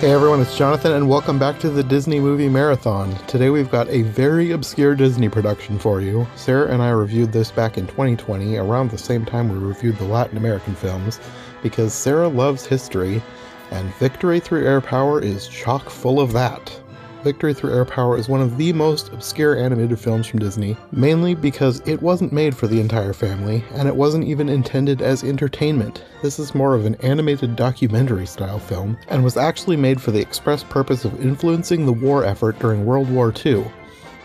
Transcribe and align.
Hey 0.00 0.12
everyone, 0.12 0.42
it's 0.42 0.54
Jonathan, 0.54 0.92
and 0.92 1.08
welcome 1.08 1.38
back 1.38 1.58
to 1.60 1.70
the 1.70 1.82
Disney 1.82 2.20
Movie 2.20 2.50
Marathon. 2.50 3.16
Today 3.26 3.48
we've 3.48 3.70
got 3.70 3.88
a 3.88 4.02
very 4.02 4.50
obscure 4.50 4.94
Disney 4.94 5.30
production 5.30 5.78
for 5.78 6.02
you. 6.02 6.26
Sarah 6.36 6.70
and 6.70 6.82
I 6.82 6.90
reviewed 6.90 7.32
this 7.32 7.50
back 7.50 7.78
in 7.78 7.86
2020, 7.86 8.58
around 8.58 8.90
the 8.90 8.98
same 8.98 9.24
time 9.24 9.48
we 9.48 9.56
reviewed 9.56 9.96
the 9.96 10.04
Latin 10.04 10.36
American 10.36 10.74
films, 10.74 11.18
because 11.62 11.94
Sarah 11.94 12.28
loves 12.28 12.66
history, 12.66 13.22
and 13.70 13.94
Victory 13.94 14.38
Through 14.38 14.66
Air 14.66 14.82
Power 14.82 15.22
is 15.22 15.48
chock 15.48 15.88
full 15.88 16.20
of 16.20 16.30
that. 16.34 16.78
Victory 17.26 17.54
Through 17.54 17.74
Air 17.74 17.84
Power 17.84 18.16
is 18.16 18.28
one 18.28 18.40
of 18.40 18.56
the 18.56 18.72
most 18.72 19.12
obscure 19.12 19.56
animated 19.56 19.98
films 19.98 20.28
from 20.28 20.38
Disney, 20.38 20.76
mainly 20.92 21.34
because 21.34 21.80
it 21.84 22.00
wasn't 22.00 22.32
made 22.32 22.56
for 22.56 22.68
the 22.68 22.78
entire 22.78 23.12
family, 23.12 23.64
and 23.72 23.88
it 23.88 23.96
wasn't 23.96 24.28
even 24.28 24.48
intended 24.48 25.02
as 25.02 25.24
entertainment. 25.24 26.04
This 26.22 26.38
is 26.38 26.54
more 26.54 26.76
of 26.76 26.84
an 26.84 26.94
animated 27.02 27.56
documentary 27.56 28.26
style 28.26 28.60
film, 28.60 28.96
and 29.08 29.24
was 29.24 29.36
actually 29.36 29.76
made 29.76 30.00
for 30.00 30.12
the 30.12 30.20
express 30.20 30.62
purpose 30.62 31.04
of 31.04 31.20
influencing 31.20 31.84
the 31.84 31.92
war 31.92 32.24
effort 32.24 32.60
during 32.60 32.86
World 32.86 33.10
War 33.10 33.34
II. 33.44 33.66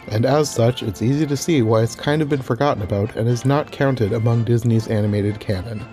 And 0.10 0.24
as 0.24 0.48
such, 0.54 0.84
it's 0.84 1.02
easy 1.02 1.26
to 1.26 1.36
see 1.36 1.64
why 1.64 1.82
it's 1.82 1.96
kind 1.96 2.22
of 2.22 2.30
been 2.30 2.44
forgotten 2.44 2.84
about 2.84 3.16
and 3.16 3.28
is 3.28 3.46
not 3.46 3.72
counted 3.72 4.14
among 4.14 4.44
Disney's 4.44 4.88
animated 4.88 5.40
canon. 5.40 5.84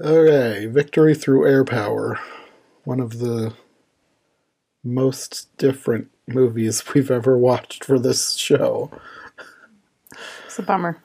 Okay, 0.00 0.64
Victory 0.64 1.14
Through 1.14 1.46
Air 1.46 1.66
Power 1.66 2.18
one 2.84 3.00
of 3.00 3.18
the 3.18 3.52
most 4.82 5.48
different 5.56 6.08
movies 6.26 6.82
we've 6.94 7.10
ever 7.10 7.36
watched 7.36 7.84
for 7.84 7.98
this 7.98 8.34
show. 8.34 8.90
It's 10.46 10.58
a 10.58 10.62
bummer. 10.62 11.02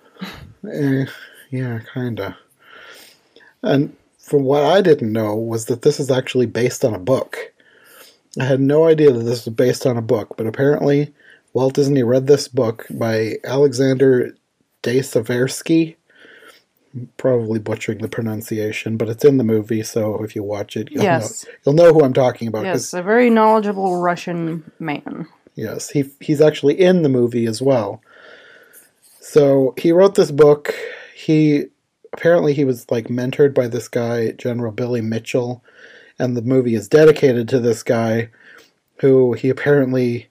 Eh, 0.71 1.05
yeah, 1.49 1.79
kinda. 1.93 2.37
And 3.63 3.95
from 4.19 4.43
what 4.43 4.63
I 4.63 4.81
didn't 4.81 5.11
know 5.11 5.35
was 5.35 5.65
that 5.65 5.81
this 5.81 5.99
is 5.99 6.11
actually 6.11 6.45
based 6.45 6.85
on 6.85 6.93
a 6.93 6.99
book. 6.99 7.53
I 8.39 8.43
had 8.43 8.59
no 8.59 8.85
idea 8.85 9.11
that 9.11 9.23
this 9.23 9.45
was 9.45 9.55
based 9.55 9.85
on 9.85 9.97
a 9.97 10.01
book, 10.03 10.35
but 10.37 10.45
apparently 10.45 11.13
Walt 11.53 11.73
Disney 11.73 12.03
read 12.03 12.27
this 12.27 12.47
book 12.47 12.85
by 12.91 13.37
Alexander 13.43 14.35
de 14.83 14.99
Seversky, 14.99 15.95
probably 17.17 17.59
butchering 17.59 17.99
the 17.99 18.07
pronunciation, 18.07 18.97
but 18.97 19.09
it's 19.09 19.23
in 19.25 19.37
the 19.37 19.43
movie, 19.43 19.83
so 19.83 20.23
if 20.23 20.35
you 20.35 20.43
watch 20.43 20.75
it, 20.75 20.91
you'll 20.91 21.03
Yes. 21.03 21.45
know 21.45 21.51
you'll 21.65 21.75
know 21.75 21.93
who 21.93 22.03
I'm 22.03 22.13
talking 22.13 22.47
about. 22.47 22.65
Yes, 22.65 22.93
a 22.93 23.03
very 23.03 23.29
knowledgeable 23.29 23.97
Russian 23.97 24.71
man. 24.79 25.27
Yes, 25.55 25.89
he 25.89 26.05
he's 26.19 26.41
actually 26.41 26.79
in 26.79 27.01
the 27.03 27.09
movie 27.09 27.45
as 27.45 27.61
well. 27.61 28.01
So 29.19 29.73
he 29.77 29.91
wrote 29.91 30.15
this 30.15 30.31
book. 30.31 30.73
He 31.15 31.65
apparently 32.13 32.53
he 32.53 32.65
was 32.65 32.89
like 32.89 33.07
mentored 33.07 33.53
by 33.53 33.67
this 33.67 33.87
guy, 33.87 34.31
General 34.31 34.71
Billy 34.71 35.01
Mitchell, 35.01 35.63
and 36.17 36.35
the 36.35 36.41
movie 36.41 36.75
is 36.75 36.87
dedicated 36.87 37.47
to 37.49 37.59
this 37.59 37.83
guy 37.83 38.29
who 39.01 39.33
he 39.33 39.49
apparently 39.49 40.27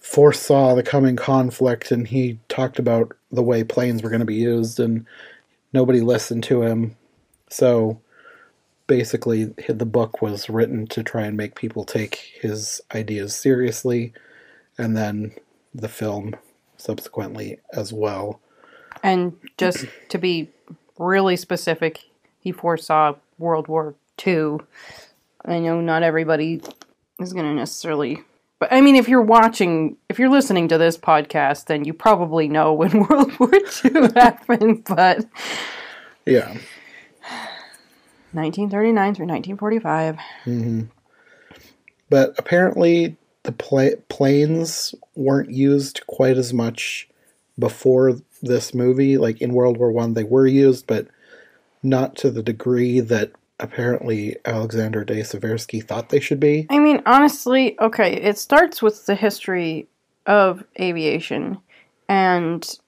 foresaw 0.00 0.74
the 0.74 0.82
coming 0.82 1.16
conflict 1.16 1.90
and 1.90 2.08
he 2.08 2.38
talked 2.48 2.78
about 2.78 3.16
the 3.32 3.42
way 3.42 3.64
planes 3.64 4.02
were 4.02 4.10
going 4.10 4.20
to 4.20 4.26
be 4.26 4.34
used 4.34 4.78
and 4.78 5.06
nobody 5.74 6.00
listened 6.00 6.44
to 6.44 6.62
him. 6.62 6.96
So 7.50 8.00
basically 8.86 9.44
the 9.68 9.84
book 9.84 10.22
was 10.22 10.48
written 10.48 10.86
to 10.86 11.02
try 11.02 11.26
and 11.26 11.36
make 11.36 11.54
people 11.54 11.84
take 11.84 12.38
his 12.40 12.80
ideas 12.94 13.36
seriously 13.36 14.14
and 14.78 14.96
then 14.96 15.34
the 15.74 15.88
film 15.88 16.34
subsequently 16.76 17.58
as 17.72 17.92
well. 17.92 18.40
And 19.02 19.36
just 19.58 19.86
to 20.10 20.18
be 20.18 20.50
really 20.98 21.36
specific, 21.36 22.04
he 22.38 22.52
foresaw 22.52 23.16
World 23.38 23.68
War 23.68 23.94
II. 24.24 24.58
I 25.44 25.58
know 25.58 25.80
not 25.80 26.02
everybody 26.02 26.62
is 27.18 27.32
going 27.32 27.44
to 27.44 27.52
necessarily. 27.52 28.22
But 28.64 28.72
I 28.72 28.80
mean, 28.80 28.96
if 28.96 29.10
you're 29.10 29.20
watching, 29.20 29.98
if 30.08 30.18
you're 30.18 30.30
listening 30.30 30.68
to 30.68 30.78
this 30.78 30.96
podcast, 30.96 31.66
then 31.66 31.84
you 31.84 31.92
probably 31.92 32.48
know 32.48 32.72
when 32.72 33.00
World 33.08 33.38
War 33.38 33.50
II 33.52 34.08
happened. 34.16 34.84
But 34.84 35.26
Yeah. 36.24 36.56
1939 38.32 39.14
through 39.14 39.26
1945. 39.26 40.16
Mm-hmm. 40.46 40.80
But 42.08 42.34
apparently 42.38 43.18
the 43.42 43.52
pla- 43.52 44.00
planes 44.08 44.94
weren't 45.14 45.50
used 45.50 46.06
quite 46.06 46.38
as 46.38 46.54
much 46.54 47.06
before 47.58 48.14
this 48.40 48.72
movie. 48.72 49.18
Like 49.18 49.42
in 49.42 49.52
World 49.52 49.76
War 49.76 49.92
One, 49.92 50.14
they 50.14 50.24
were 50.24 50.46
used, 50.46 50.86
but 50.86 51.06
not 51.82 52.16
to 52.16 52.30
the 52.30 52.42
degree 52.42 53.00
that 53.00 53.30
apparently 53.60 54.36
Alexander 54.44 55.04
de 55.04 55.20
Seversky 55.22 55.82
thought 55.82 56.08
they 56.08 56.20
should 56.20 56.40
be. 56.40 56.66
I 56.70 56.78
mean, 56.78 57.02
honestly, 57.06 57.78
okay, 57.80 58.14
it 58.14 58.38
starts 58.38 58.82
with 58.82 59.06
the 59.06 59.14
history 59.14 59.88
of 60.26 60.64
aviation, 60.80 61.58
and 62.08 62.78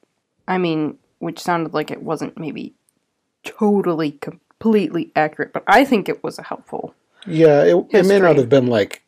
I 0.48 0.58
mean, 0.58 0.98
which 1.18 1.40
sounded 1.40 1.74
like 1.74 1.90
it 1.90 2.02
wasn't 2.02 2.38
maybe 2.38 2.74
totally 3.44 4.12
completely 4.12 5.12
accurate, 5.14 5.52
but 5.52 5.64
I 5.66 5.84
think 5.84 6.08
it 6.08 6.22
was 6.22 6.38
a 6.38 6.42
helpful. 6.42 6.94
Yeah, 7.26 7.62
it, 7.64 7.86
it 7.90 8.06
may 8.06 8.18
not 8.18 8.36
have 8.36 8.48
been 8.48 8.66
like 8.66 9.02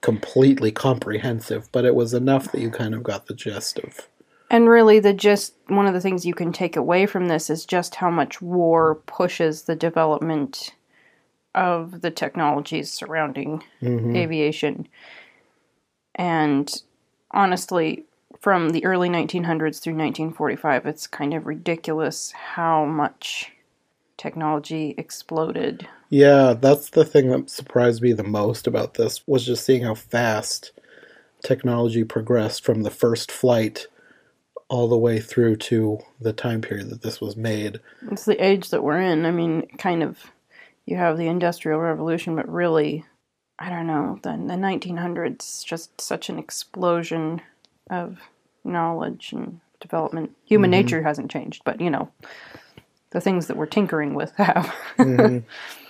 completely 0.00 0.72
comprehensive, 0.72 1.70
but 1.72 1.84
it 1.84 1.94
was 1.94 2.12
enough 2.12 2.52
that 2.52 2.60
you 2.60 2.70
kind 2.70 2.94
of 2.94 3.02
got 3.02 3.26
the 3.26 3.34
gist 3.34 3.78
of. 3.78 4.08
And 4.50 4.68
really, 4.68 4.98
the 4.98 5.14
just 5.14 5.54
one 5.68 5.86
of 5.86 5.94
the 5.94 6.00
things 6.00 6.26
you 6.26 6.34
can 6.34 6.52
take 6.52 6.76
away 6.76 7.06
from 7.06 7.28
this 7.28 7.48
is 7.48 7.64
just 7.64 7.94
how 7.94 8.10
much 8.10 8.42
war 8.42 8.96
pushes 9.06 9.62
the 9.62 9.76
development 9.76 10.74
of 11.54 12.00
the 12.00 12.10
technologies 12.10 12.92
surrounding 12.92 13.62
mm-hmm. 13.80 14.16
aviation. 14.16 14.88
And 16.14 16.72
honestly, 17.30 18.04
from 18.40 18.70
the 18.70 18.84
early 18.84 19.08
1900s 19.08 19.80
through 19.80 19.94
1945, 19.94 20.86
it's 20.86 21.06
kind 21.06 21.34
of 21.34 21.46
ridiculous 21.46 22.32
how 22.32 22.84
much 22.84 23.52
technology 24.16 24.94
exploded. 24.98 25.86
Yeah, 26.10 26.54
that's 26.54 26.90
the 26.90 27.04
thing 27.04 27.28
that 27.28 27.50
surprised 27.50 28.02
me 28.02 28.12
the 28.12 28.22
most 28.22 28.66
about 28.66 28.94
this 28.94 29.26
was 29.26 29.46
just 29.46 29.64
seeing 29.64 29.82
how 29.84 29.94
fast 29.94 30.72
technology 31.42 32.04
progressed 32.04 32.64
from 32.64 32.82
the 32.82 32.90
first 32.90 33.32
flight 33.32 33.86
all 34.68 34.88
the 34.88 34.96
way 34.96 35.20
through 35.20 35.56
to 35.56 35.98
the 36.20 36.32
time 36.32 36.60
period 36.60 36.88
that 36.90 37.02
this 37.02 37.20
was 37.20 37.36
made. 37.36 37.80
It's 38.10 38.24
the 38.24 38.42
age 38.42 38.70
that 38.70 38.82
we're 38.82 39.00
in. 39.00 39.26
I 39.26 39.30
mean, 39.30 39.66
kind 39.78 40.02
of, 40.02 40.18
you 40.86 40.96
have 40.96 41.18
the 41.18 41.28
Industrial 41.28 41.78
Revolution, 41.78 42.36
but 42.36 42.48
really, 42.48 43.04
I 43.58 43.70
don't 43.70 43.86
know, 43.86 44.18
the, 44.22 44.30
the 44.30 44.54
1900s, 44.54 45.64
just 45.64 46.00
such 46.00 46.28
an 46.28 46.38
explosion 46.38 47.40
of 47.90 48.18
knowledge 48.64 49.32
and 49.32 49.60
development. 49.80 50.36
Human 50.44 50.70
mm-hmm. 50.70 50.80
nature 50.80 51.02
hasn't 51.02 51.30
changed, 51.30 51.62
but, 51.64 51.80
you 51.80 51.90
know, 51.90 52.10
the 53.10 53.20
things 53.20 53.46
that 53.46 53.56
we're 53.56 53.66
tinkering 53.66 54.14
with 54.14 54.34
have. 54.36 54.74
Mm-hmm. 54.98 55.38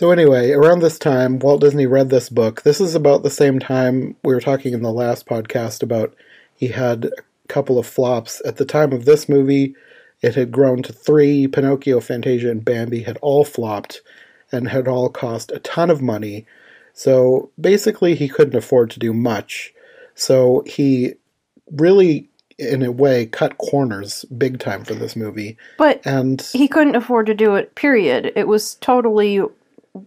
So 0.00 0.10
anyway, 0.10 0.52
around 0.52 0.78
this 0.78 0.98
time, 0.98 1.38
Walt 1.40 1.60
Disney 1.60 1.84
read 1.84 2.08
this 2.08 2.30
book. 2.30 2.62
This 2.62 2.80
is 2.80 2.94
about 2.94 3.22
the 3.22 3.28
same 3.28 3.58
time 3.58 4.16
we 4.24 4.32
were 4.32 4.40
talking 4.40 4.72
in 4.72 4.80
the 4.80 4.90
last 4.90 5.26
podcast 5.26 5.82
about 5.82 6.14
he 6.56 6.68
had 6.68 7.04
a 7.04 7.22
couple 7.48 7.78
of 7.78 7.86
flops. 7.86 8.40
At 8.46 8.56
the 8.56 8.64
time 8.64 8.94
of 8.94 9.04
this 9.04 9.28
movie, 9.28 9.74
it 10.22 10.34
had 10.34 10.52
grown 10.52 10.82
to 10.82 10.92
three. 10.92 11.46
Pinocchio, 11.46 12.00
Fantasia, 12.00 12.50
and 12.50 12.64
Bambi 12.64 13.02
had 13.02 13.18
all 13.22 13.44
flopped 13.44 14.02
and 14.52 14.68
had 14.68 14.88
all 14.88 15.08
cost 15.08 15.50
a 15.52 15.60
ton 15.60 15.90
of 15.90 16.02
money. 16.02 16.46
So 16.92 17.50
basically, 17.60 18.14
he 18.14 18.28
couldn't 18.28 18.56
afford 18.56 18.90
to 18.90 18.98
do 18.98 19.12
much. 19.14 19.72
So 20.14 20.62
he 20.66 21.14
really, 21.72 22.28
in 22.58 22.82
a 22.82 22.92
way, 22.92 23.26
cut 23.26 23.58
corners 23.58 24.24
big 24.36 24.58
time 24.58 24.84
for 24.84 24.94
this 24.94 25.16
movie. 25.16 25.56
but 25.78 26.02
And 26.04 26.42
he 26.52 26.68
couldn't 26.68 26.96
afford 26.96 27.26
to 27.26 27.34
do 27.34 27.54
it, 27.54 27.74
period. 27.74 28.32
It 28.36 28.48
was 28.48 28.74
totally 28.76 29.40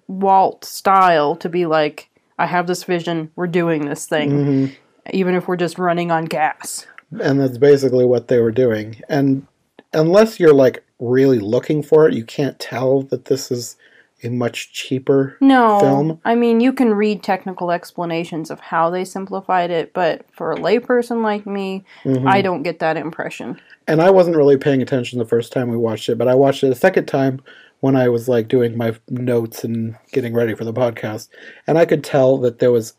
Walt 0.07 0.63
style 0.65 1.35
to 1.37 1.49
be 1.49 1.65
like, 1.65 2.09
I 2.37 2.45
have 2.45 2.67
this 2.67 2.83
vision, 2.83 3.31
we're 3.35 3.47
doing 3.47 3.85
this 3.85 4.05
thing, 4.05 4.31
mm-hmm. 4.31 4.73
even 5.11 5.35
if 5.35 5.47
we're 5.47 5.55
just 5.55 5.79
running 5.79 6.11
on 6.11 6.25
gas. 6.25 6.85
and 7.21 7.39
that's 7.39 7.57
basically 7.57 8.05
what 8.05 8.27
they 8.27 8.39
were 8.39 8.51
doing. 8.51 9.01
And 9.09 9.45
unless 9.93 10.39
you're 10.39 10.53
like 10.53 10.83
really 10.99 11.39
looking 11.39 11.83
for 11.83 12.07
it, 12.07 12.13
you 12.13 12.23
can't 12.25 12.59
tell 12.59 13.01
that 13.03 13.25
this 13.25 13.51
is 13.51 13.75
a 14.23 14.29
much 14.29 14.71
cheaper 14.71 15.37
No, 15.41 15.79
film. 15.79 16.21
I 16.23 16.35
mean 16.35 16.61
you 16.61 16.71
can 16.71 16.93
read 16.93 17.23
technical 17.23 17.71
explanations 17.71 18.49
of 18.49 18.59
how 18.59 18.89
they 18.89 19.03
simplified 19.03 19.69
it, 19.69 19.93
but 19.93 20.25
for 20.31 20.51
a 20.53 20.55
layperson 20.57 21.21
like 21.23 21.45
me, 21.45 21.83
Mm-hmm. 22.05 22.27
I 22.27 22.41
don't 22.41 22.63
get 22.63 22.79
that 22.79 22.95
impression. 22.97 23.59
And 23.87 24.01
I 24.01 24.11
wasn't 24.11 24.37
really 24.37 24.55
paying 24.57 24.81
attention 24.81 25.19
the 25.19 25.25
first 25.25 25.51
time 25.51 25.67
we 25.69 25.75
watched 25.75 26.07
it, 26.07 26.17
but 26.17 26.29
I 26.29 26.35
watched 26.35 26.63
it 26.63 26.71
a 26.71 26.75
second 26.75 27.05
time 27.05 27.41
when 27.81 27.97
I 27.97 28.07
was 28.07 28.29
like 28.29 28.47
doing 28.47 28.77
my 28.77 28.95
notes 29.09 29.65
and 29.65 29.97
getting 30.13 30.33
ready 30.33 30.55
for 30.55 30.63
the 30.63 30.71
podcast, 30.73 31.27
and 31.67 31.77
I 31.77 31.83
could 31.85 32.01
tell 32.01 32.37
that 32.37 32.59
there 32.59 32.71
was 32.71 32.93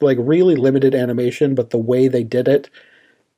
like 0.00 0.18
really 0.20 0.56
limited 0.56 0.92
animation, 0.92 1.54
but 1.54 1.70
the 1.70 1.78
way 1.78 2.08
they 2.08 2.24
did 2.24 2.48
it, 2.48 2.68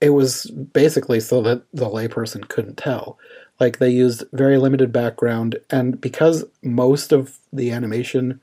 it 0.00 0.10
was 0.10 0.50
basically 0.50 1.20
so 1.20 1.42
that 1.42 1.62
the 1.72 1.88
layperson 1.88 2.48
couldn't 2.48 2.76
tell. 2.76 3.18
Like 3.58 3.78
they 3.78 3.90
used 3.90 4.24
very 4.32 4.58
limited 4.58 4.92
background, 4.92 5.58
and 5.70 6.00
because 6.00 6.44
most 6.62 7.12
of 7.12 7.38
the 7.52 7.70
animation 7.72 8.40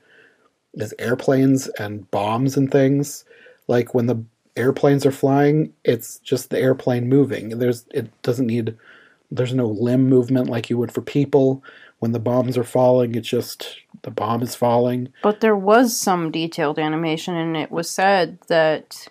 is 0.74 0.94
airplanes 0.98 1.68
and 1.78 2.10
bombs 2.10 2.56
and 2.56 2.70
things, 2.70 3.24
like 3.68 3.94
when 3.94 4.06
the 4.06 4.24
airplanes 4.56 5.06
are 5.06 5.12
flying, 5.12 5.72
it's 5.84 6.18
just 6.18 6.50
the 6.50 6.58
airplane 6.58 7.08
moving. 7.08 7.58
There's 7.58 7.86
it 7.92 8.10
doesn't 8.22 8.46
need 8.46 8.76
there's 9.30 9.54
no 9.54 9.66
limb 9.66 10.08
movement 10.08 10.48
like 10.48 10.68
you 10.68 10.78
would 10.78 10.92
for 10.92 11.00
people. 11.00 11.62
When 12.00 12.12
the 12.12 12.18
bombs 12.18 12.58
are 12.58 12.64
falling, 12.64 13.14
it's 13.14 13.28
just 13.28 13.78
the 14.02 14.10
bomb 14.10 14.42
is 14.42 14.54
falling. 14.54 15.08
But 15.22 15.40
there 15.40 15.56
was 15.56 15.96
some 15.96 16.30
detailed 16.30 16.78
animation, 16.78 17.34
and 17.36 17.56
it 17.56 17.70
was 17.70 17.88
said 17.88 18.38
that 18.48 19.08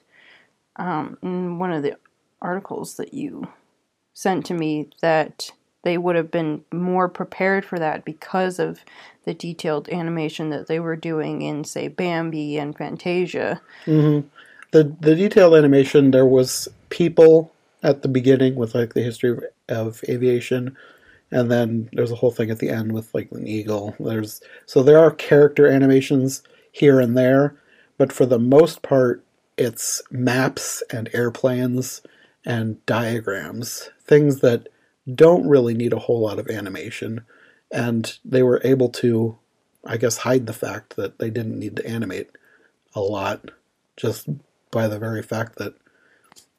um, 0.75 1.17
in 1.21 1.59
one 1.59 1.71
of 1.71 1.81
the 1.81 1.97
articles 2.43 2.97
that 2.97 3.13
you 3.13 3.47
sent 4.13 4.45
to 4.45 4.53
me 4.53 4.89
that 5.01 5.51
they 5.83 5.97
would 5.97 6.15
have 6.15 6.31
been 6.31 6.63
more 6.71 7.09
prepared 7.09 7.65
for 7.65 7.77
that 7.77 8.05
because 8.05 8.57
of 8.57 8.79
the 9.25 9.33
detailed 9.33 9.89
animation 9.89 10.49
that 10.49 10.67
they 10.67 10.79
were 10.79 10.95
doing 10.95 11.41
in, 11.41 11.63
say, 11.63 11.87
Bambi 11.87 12.57
and 12.57 12.77
Fantasia. 12.77 13.61
Mm-hmm. 13.85 14.27
The 14.71 14.95
the 15.01 15.15
detailed 15.15 15.55
animation 15.55 16.11
there 16.11 16.25
was 16.25 16.67
people 16.89 17.51
at 17.83 18.01
the 18.01 18.07
beginning 18.07 18.55
with 18.55 18.73
like 18.73 18.93
the 18.93 19.03
history 19.03 19.29
of, 19.29 19.43
of 19.69 20.03
aviation, 20.09 20.75
and 21.31 21.51
then 21.51 21.89
there's 21.93 22.11
a 22.11 22.15
whole 22.15 22.31
thing 22.31 22.49
at 22.49 22.59
the 22.59 22.69
end 22.69 22.91
with 22.91 23.13
like 23.13 23.31
an 23.31 23.47
eagle. 23.47 23.95
There's 23.99 24.41
so 24.65 24.81
there 24.81 24.99
are 24.99 25.11
character 25.11 25.67
animations 25.67 26.41
here 26.71 26.99
and 26.99 27.15
there, 27.15 27.55
but 27.97 28.11
for 28.11 28.25
the 28.25 28.39
most 28.39 28.81
part, 28.81 29.23
it's 29.57 30.01
maps 30.09 30.81
and 30.89 31.09
airplanes 31.13 32.01
and 32.45 32.83
diagrams, 32.85 33.89
things 34.03 34.41
that 34.41 34.69
don't 35.13 35.47
really 35.47 35.73
need 35.73 35.93
a 35.93 35.99
whole 35.99 36.21
lot 36.21 36.39
of 36.39 36.49
animation. 36.49 37.25
And 37.71 38.17
they 38.23 38.43
were 38.43 38.61
able 38.63 38.89
to, 38.89 39.37
I 39.85 39.97
guess, 39.97 40.17
hide 40.17 40.45
the 40.45 40.53
fact 40.53 40.95
that 40.95 41.19
they 41.19 41.29
didn't 41.29 41.59
need 41.59 41.75
to 41.77 41.87
animate 41.87 42.29
a 42.95 43.01
lot 43.01 43.51
just 43.97 44.27
by 44.71 44.87
the 44.87 44.99
very 44.99 45.21
fact 45.21 45.57
that 45.57 45.73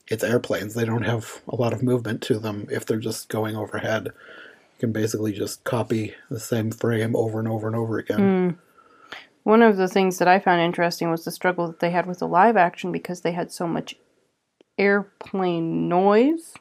it's 0.09 0.25
airplanes. 0.25 0.75
They 0.75 0.85
don't 0.85 1.03
have 1.03 1.41
a 1.49 1.57
lot 1.57 1.73
of 1.73 1.83
movement 1.83 2.23
to 2.23 2.39
them 2.39 2.67
if 2.71 2.85
they're 2.85 2.99
just 2.99 3.29
going 3.29 3.57
overhead. 3.57 4.07
You 4.07 4.81
can 4.81 4.93
basically 4.93 5.33
just 5.33 5.65
copy 5.65 6.15
the 6.31 6.41
same 6.41 6.71
frame 6.71 7.17
over 7.17 7.39
and 7.39 7.49
over 7.49 7.67
and 7.67 7.77
over 7.77 7.99
again. 7.99 8.19
Mm. 8.19 8.57
One 9.45 9.63
of 9.63 9.77
the 9.77 9.89
things 9.89 10.19
that 10.19 10.29
I 10.29 10.39
found 10.39 10.63
interesting 10.63 11.11
was 11.11 11.25
the 11.25 11.31
struggle 11.31 11.67
that 11.67 11.81
they 11.81 11.91
had 11.91 12.07
with 12.07 12.19
the 12.19 12.29
live 12.29 12.57
action 12.57 12.91
because 12.93 13.21
they 13.21 13.33
had 13.33 13.53
so 13.53 13.67
much 13.67 13.95
airplane 14.79 15.89
noise 15.89 16.55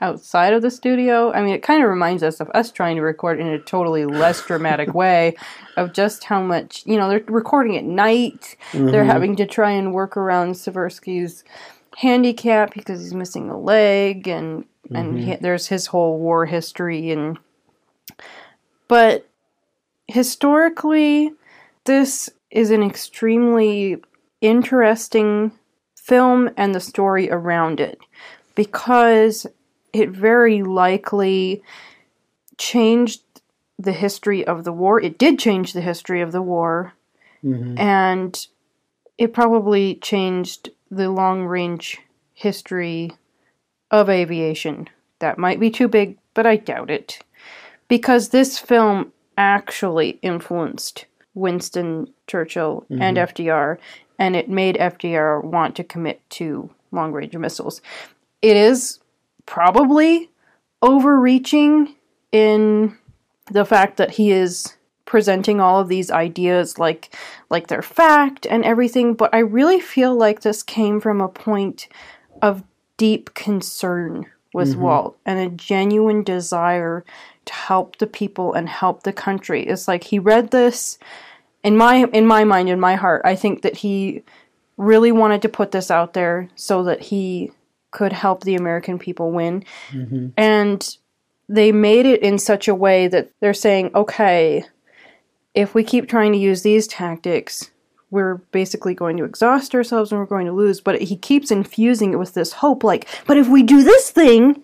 outside 0.00 0.52
of 0.52 0.62
the 0.62 0.70
studio. 0.70 1.32
I 1.32 1.42
mean, 1.42 1.54
it 1.54 1.62
kind 1.62 1.82
of 1.82 1.88
reminds 1.90 2.22
us 2.22 2.40
of 2.40 2.50
us 2.54 2.72
trying 2.72 2.96
to 2.96 3.02
record 3.02 3.38
in 3.38 3.46
a 3.46 3.58
totally 3.58 4.06
less 4.06 4.44
dramatic 4.44 4.94
way 4.94 5.36
of 5.76 5.92
just 5.92 6.24
how 6.24 6.40
much, 6.42 6.84
you 6.86 6.96
know, 6.96 7.08
they're 7.08 7.24
recording 7.26 7.76
at 7.76 7.84
night. 7.84 8.56
Mm-hmm. 8.72 8.90
They're 8.90 9.04
having 9.04 9.36
to 9.36 9.46
try 9.46 9.70
and 9.70 9.92
work 9.92 10.16
around 10.16 10.54
Seversky's 10.54 11.44
handicap 11.96 12.72
because 12.74 13.00
he's 13.00 13.14
missing 13.14 13.50
a 13.50 13.58
leg 13.58 14.28
and 14.28 14.64
and 14.92 15.14
mm-hmm. 15.14 15.30
he, 15.30 15.36
there's 15.36 15.66
his 15.66 15.86
whole 15.86 16.18
war 16.18 16.46
history 16.46 17.10
and 17.10 17.38
but 18.88 19.28
historically 20.06 21.32
this 21.84 22.30
is 22.50 22.70
an 22.70 22.82
extremely 22.82 23.96
interesting 24.40 25.52
film 26.02 26.50
and 26.56 26.74
the 26.74 26.80
story 26.80 27.30
around 27.30 27.80
it 27.80 28.00
because 28.54 29.46
it 29.92 30.10
very 30.10 30.62
likely 30.62 31.62
changed 32.58 33.22
the 33.78 33.92
history 33.92 34.46
of 34.46 34.64
the 34.64 34.72
war. 34.72 35.00
It 35.00 35.18
did 35.18 35.38
change 35.38 35.72
the 35.72 35.80
history 35.80 36.20
of 36.20 36.32
the 36.32 36.42
war. 36.42 36.92
Mm-hmm. 37.44 37.78
And 37.78 38.46
it 39.16 39.32
probably 39.32 39.96
changed 39.96 40.70
the 40.90 41.10
long 41.10 41.44
range 41.44 41.98
history 42.34 43.12
of 43.90 44.08
aviation. 44.08 44.88
That 45.18 45.38
might 45.38 45.60
be 45.60 45.70
too 45.70 45.88
big, 45.88 46.18
but 46.34 46.46
I 46.46 46.56
doubt 46.56 46.90
it. 46.90 47.18
Because 47.88 48.28
this 48.28 48.58
film 48.58 49.12
actually 49.36 50.18
influenced 50.22 51.06
Winston 51.34 52.12
Churchill 52.26 52.84
mm-hmm. 52.90 53.02
and 53.02 53.16
FDR, 53.16 53.78
and 54.20 54.36
it 54.36 54.50
made 54.50 54.76
FDR 54.76 55.42
want 55.42 55.74
to 55.76 55.82
commit 55.82 56.20
to 56.30 56.70
long 56.92 57.10
range 57.10 57.34
missiles. 57.36 57.80
It 58.42 58.56
is 58.56 59.00
probably 59.46 60.30
overreaching 60.82 61.96
in 62.30 62.96
the 63.50 63.64
fact 63.64 63.96
that 63.96 64.12
he 64.12 64.30
is 64.30 64.76
presenting 65.06 65.60
all 65.60 65.80
of 65.80 65.88
these 65.88 66.08
ideas 66.12 66.78
like 66.78 67.16
like 67.50 67.66
they're 67.66 67.82
fact 67.82 68.46
and 68.48 68.64
everything 68.64 69.12
but 69.12 69.34
i 69.34 69.40
really 69.40 69.80
feel 69.80 70.14
like 70.14 70.42
this 70.42 70.62
came 70.62 71.00
from 71.00 71.20
a 71.20 71.26
point 71.26 71.88
of 72.40 72.62
deep 72.96 73.34
concern 73.34 74.24
with 74.54 74.70
mm-hmm. 74.70 74.82
walt 74.82 75.18
and 75.26 75.40
a 75.40 75.48
genuine 75.56 76.22
desire 76.22 77.04
to 77.44 77.52
help 77.52 77.96
the 77.96 78.06
people 78.06 78.54
and 78.54 78.68
help 78.68 79.02
the 79.02 79.12
country 79.12 79.66
it's 79.66 79.88
like 79.88 80.04
he 80.04 80.18
read 80.20 80.52
this 80.52 80.96
in 81.62 81.76
my 81.76 82.04
in 82.12 82.26
my 82.26 82.44
mind 82.44 82.68
in 82.68 82.80
my 82.80 82.94
heart 82.94 83.22
i 83.24 83.34
think 83.34 83.62
that 83.62 83.76
he 83.76 84.22
really 84.80 85.12
wanted 85.12 85.42
to 85.42 85.48
put 85.48 85.72
this 85.72 85.90
out 85.90 86.14
there 86.14 86.48
so 86.56 86.82
that 86.84 87.00
he 87.02 87.52
could 87.90 88.12
help 88.12 88.42
the 88.42 88.54
American 88.54 88.98
people 88.98 89.30
win. 89.30 89.64
Mm-hmm. 89.90 90.28
And 90.36 90.96
they 91.48 91.70
made 91.70 92.06
it 92.06 92.22
in 92.22 92.38
such 92.38 92.66
a 92.66 92.74
way 92.74 93.06
that 93.08 93.30
they're 93.40 93.52
saying, 93.52 93.90
okay, 93.94 94.64
if 95.54 95.74
we 95.74 95.84
keep 95.84 96.08
trying 96.08 96.32
to 96.32 96.38
use 96.38 96.62
these 96.62 96.86
tactics, 96.86 97.70
we're 98.10 98.36
basically 98.52 98.94
going 98.94 99.16
to 99.18 99.24
exhaust 99.24 99.74
ourselves 99.74 100.10
and 100.10 100.20
we're 100.20 100.26
going 100.26 100.46
to 100.46 100.52
lose. 100.52 100.80
But 100.80 101.02
he 101.02 101.16
keeps 101.16 101.50
infusing 101.50 102.14
it 102.14 102.18
with 102.18 102.34
this 102.34 102.52
hope 102.54 102.82
like, 102.82 103.06
but 103.26 103.36
if 103.36 103.48
we 103.48 103.62
do 103.62 103.82
this 103.82 104.10
thing, 104.10 104.62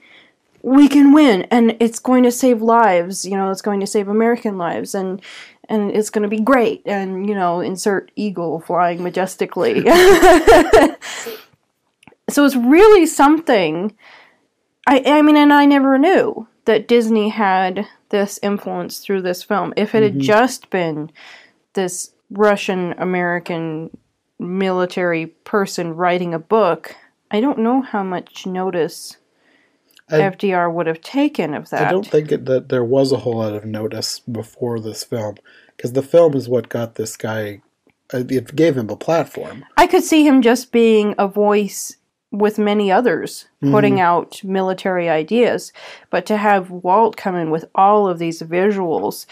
we 0.62 0.88
can 0.88 1.12
win 1.12 1.42
and 1.50 1.76
it's 1.78 1.98
going 1.98 2.24
to 2.24 2.32
save 2.32 2.62
lives, 2.62 3.24
you 3.24 3.36
know, 3.36 3.50
it's 3.50 3.62
going 3.62 3.80
to 3.80 3.86
save 3.86 4.08
American 4.08 4.58
lives 4.58 4.94
and 4.94 5.20
and 5.68 5.90
it's 5.90 6.10
going 6.10 6.22
to 6.22 6.28
be 6.28 6.40
great 6.40 6.82
and 6.86 7.28
you 7.28 7.34
know, 7.34 7.60
insert 7.60 8.10
eagle 8.16 8.60
flying 8.60 9.02
majestically. 9.02 9.80
so 12.28 12.44
it's 12.44 12.56
really 12.56 13.06
something. 13.06 13.96
I 14.86 15.02
I 15.06 15.22
mean, 15.22 15.36
and 15.36 15.52
I 15.52 15.64
never 15.66 15.98
knew 15.98 16.48
that 16.66 16.88
Disney 16.88 17.28
had 17.30 17.86
this 18.10 18.38
influence 18.42 18.98
through 18.98 19.22
this 19.22 19.42
film. 19.42 19.72
If 19.76 19.94
it 19.94 20.02
mm-hmm. 20.02 20.18
had 20.18 20.20
just 20.20 20.70
been 20.70 21.10
this 21.72 22.12
Russian 22.30 22.94
American 22.98 23.96
military 24.38 25.26
person 25.26 25.94
writing 25.94 26.34
a 26.34 26.38
book, 26.38 26.94
I 27.30 27.40
don't 27.40 27.58
know 27.58 27.82
how 27.82 28.02
much 28.02 28.46
notice 28.46 29.16
I, 30.08 30.18
FDR 30.18 30.72
would 30.72 30.86
have 30.86 31.00
taken 31.00 31.54
of 31.54 31.70
that. 31.70 31.88
I 31.88 31.90
don't 31.90 32.06
think 32.06 32.30
it, 32.30 32.44
that 32.46 32.68
there 32.68 32.84
was 32.84 33.12
a 33.12 33.18
whole 33.18 33.38
lot 33.38 33.54
of 33.54 33.64
notice 33.64 34.20
before 34.20 34.78
this 34.80 35.04
film, 35.04 35.36
because 35.76 35.92
the 35.92 36.02
film 36.02 36.34
is 36.34 36.48
what 36.48 36.68
got 36.68 36.94
this 36.94 37.16
guy. 37.16 37.62
Uh, 38.14 38.22
it 38.28 38.54
gave 38.54 38.76
him 38.76 38.88
a 38.88 38.96
platform. 38.96 39.64
I 39.76 39.88
could 39.88 40.04
see 40.04 40.26
him 40.26 40.42
just 40.42 40.70
being 40.70 41.14
a 41.18 41.26
voice 41.26 41.96
with 42.30 42.58
many 42.58 42.90
others 42.92 43.46
putting 43.62 43.94
mm-hmm. 43.94 44.02
out 44.02 44.44
military 44.44 45.08
ideas, 45.08 45.72
but 46.10 46.26
to 46.26 46.36
have 46.36 46.70
Walt 46.70 47.16
come 47.16 47.34
in 47.34 47.50
with 47.50 47.64
all 47.74 48.08
of 48.08 48.18
these 48.18 48.42
visuals 48.42 49.26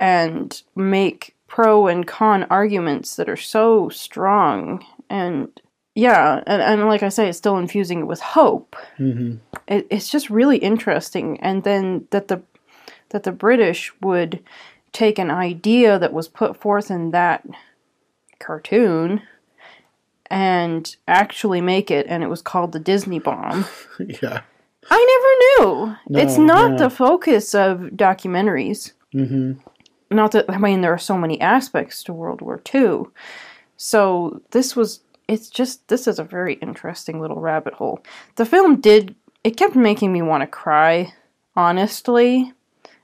and 0.00 0.62
make 0.74 1.34
pro 1.46 1.86
and 1.86 2.06
con 2.06 2.44
arguments 2.44 3.16
that 3.16 3.28
are 3.28 3.36
so 3.36 3.88
strong 3.88 4.84
and 5.08 5.60
yeah 5.98 6.42
and, 6.46 6.62
and 6.62 6.86
like 6.86 7.02
i 7.02 7.08
say 7.08 7.28
it's 7.28 7.38
still 7.38 7.58
infusing 7.58 8.00
it 8.00 8.06
with 8.06 8.20
hope 8.20 8.76
mm-hmm. 8.98 9.36
it, 9.66 9.86
it's 9.90 10.10
just 10.10 10.30
really 10.30 10.58
interesting 10.58 11.38
and 11.40 11.64
then 11.64 12.06
that 12.10 12.28
the 12.28 12.42
that 13.10 13.22
the 13.22 13.32
british 13.32 13.92
would 14.00 14.42
take 14.92 15.18
an 15.18 15.30
idea 15.30 15.98
that 15.98 16.12
was 16.12 16.28
put 16.28 16.56
forth 16.56 16.90
in 16.90 17.10
that 17.10 17.46
cartoon 18.38 19.22
and 20.30 20.96
actually 21.06 21.60
make 21.60 21.90
it, 21.90 22.06
and 22.08 22.22
it 22.22 22.28
was 22.28 22.42
called 22.42 22.72
the 22.72 22.78
Disney 22.78 23.18
Bomb. 23.18 23.64
yeah. 23.98 24.42
I 24.90 25.54
never 25.58 25.68
knew. 25.70 25.96
No, 26.08 26.18
it's 26.18 26.38
not 26.38 26.78
the 26.78 26.90
focus 26.90 27.54
of 27.54 27.90
documentaries. 27.94 28.92
Mm-hmm. 29.14 29.54
Not 30.10 30.32
that, 30.32 30.46
I 30.48 30.58
mean, 30.58 30.80
there 30.80 30.92
are 30.92 30.98
so 30.98 31.18
many 31.18 31.40
aspects 31.40 32.02
to 32.04 32.12
World 32.12 32.40
War 32.40 32.60
II. 32.74 33.04
So 33.76 34.40
this 34.50 34.74
was, 34.74 35.00
it's 35.28 35.50
just, 35.50 35.86
this 35.88 36.06
is 36.06 36.18
a 36.18 36.24
very 36.24 36.54
interesting 36.54 37.20
little 37.20 37.40
rabbit 37.40 37.74
hole. 37.74 38.02
The 38.36 38.46
film 38.46 38.80
did, 38.80 39.14
it 39.44 39.56
kept 39.56 39.76
making 39.76 40.12
me 40.12 40.22
want 40.22 40.40
to 40.40 40.46
cry, 40.46 41.12
honestly, 41.54 42.52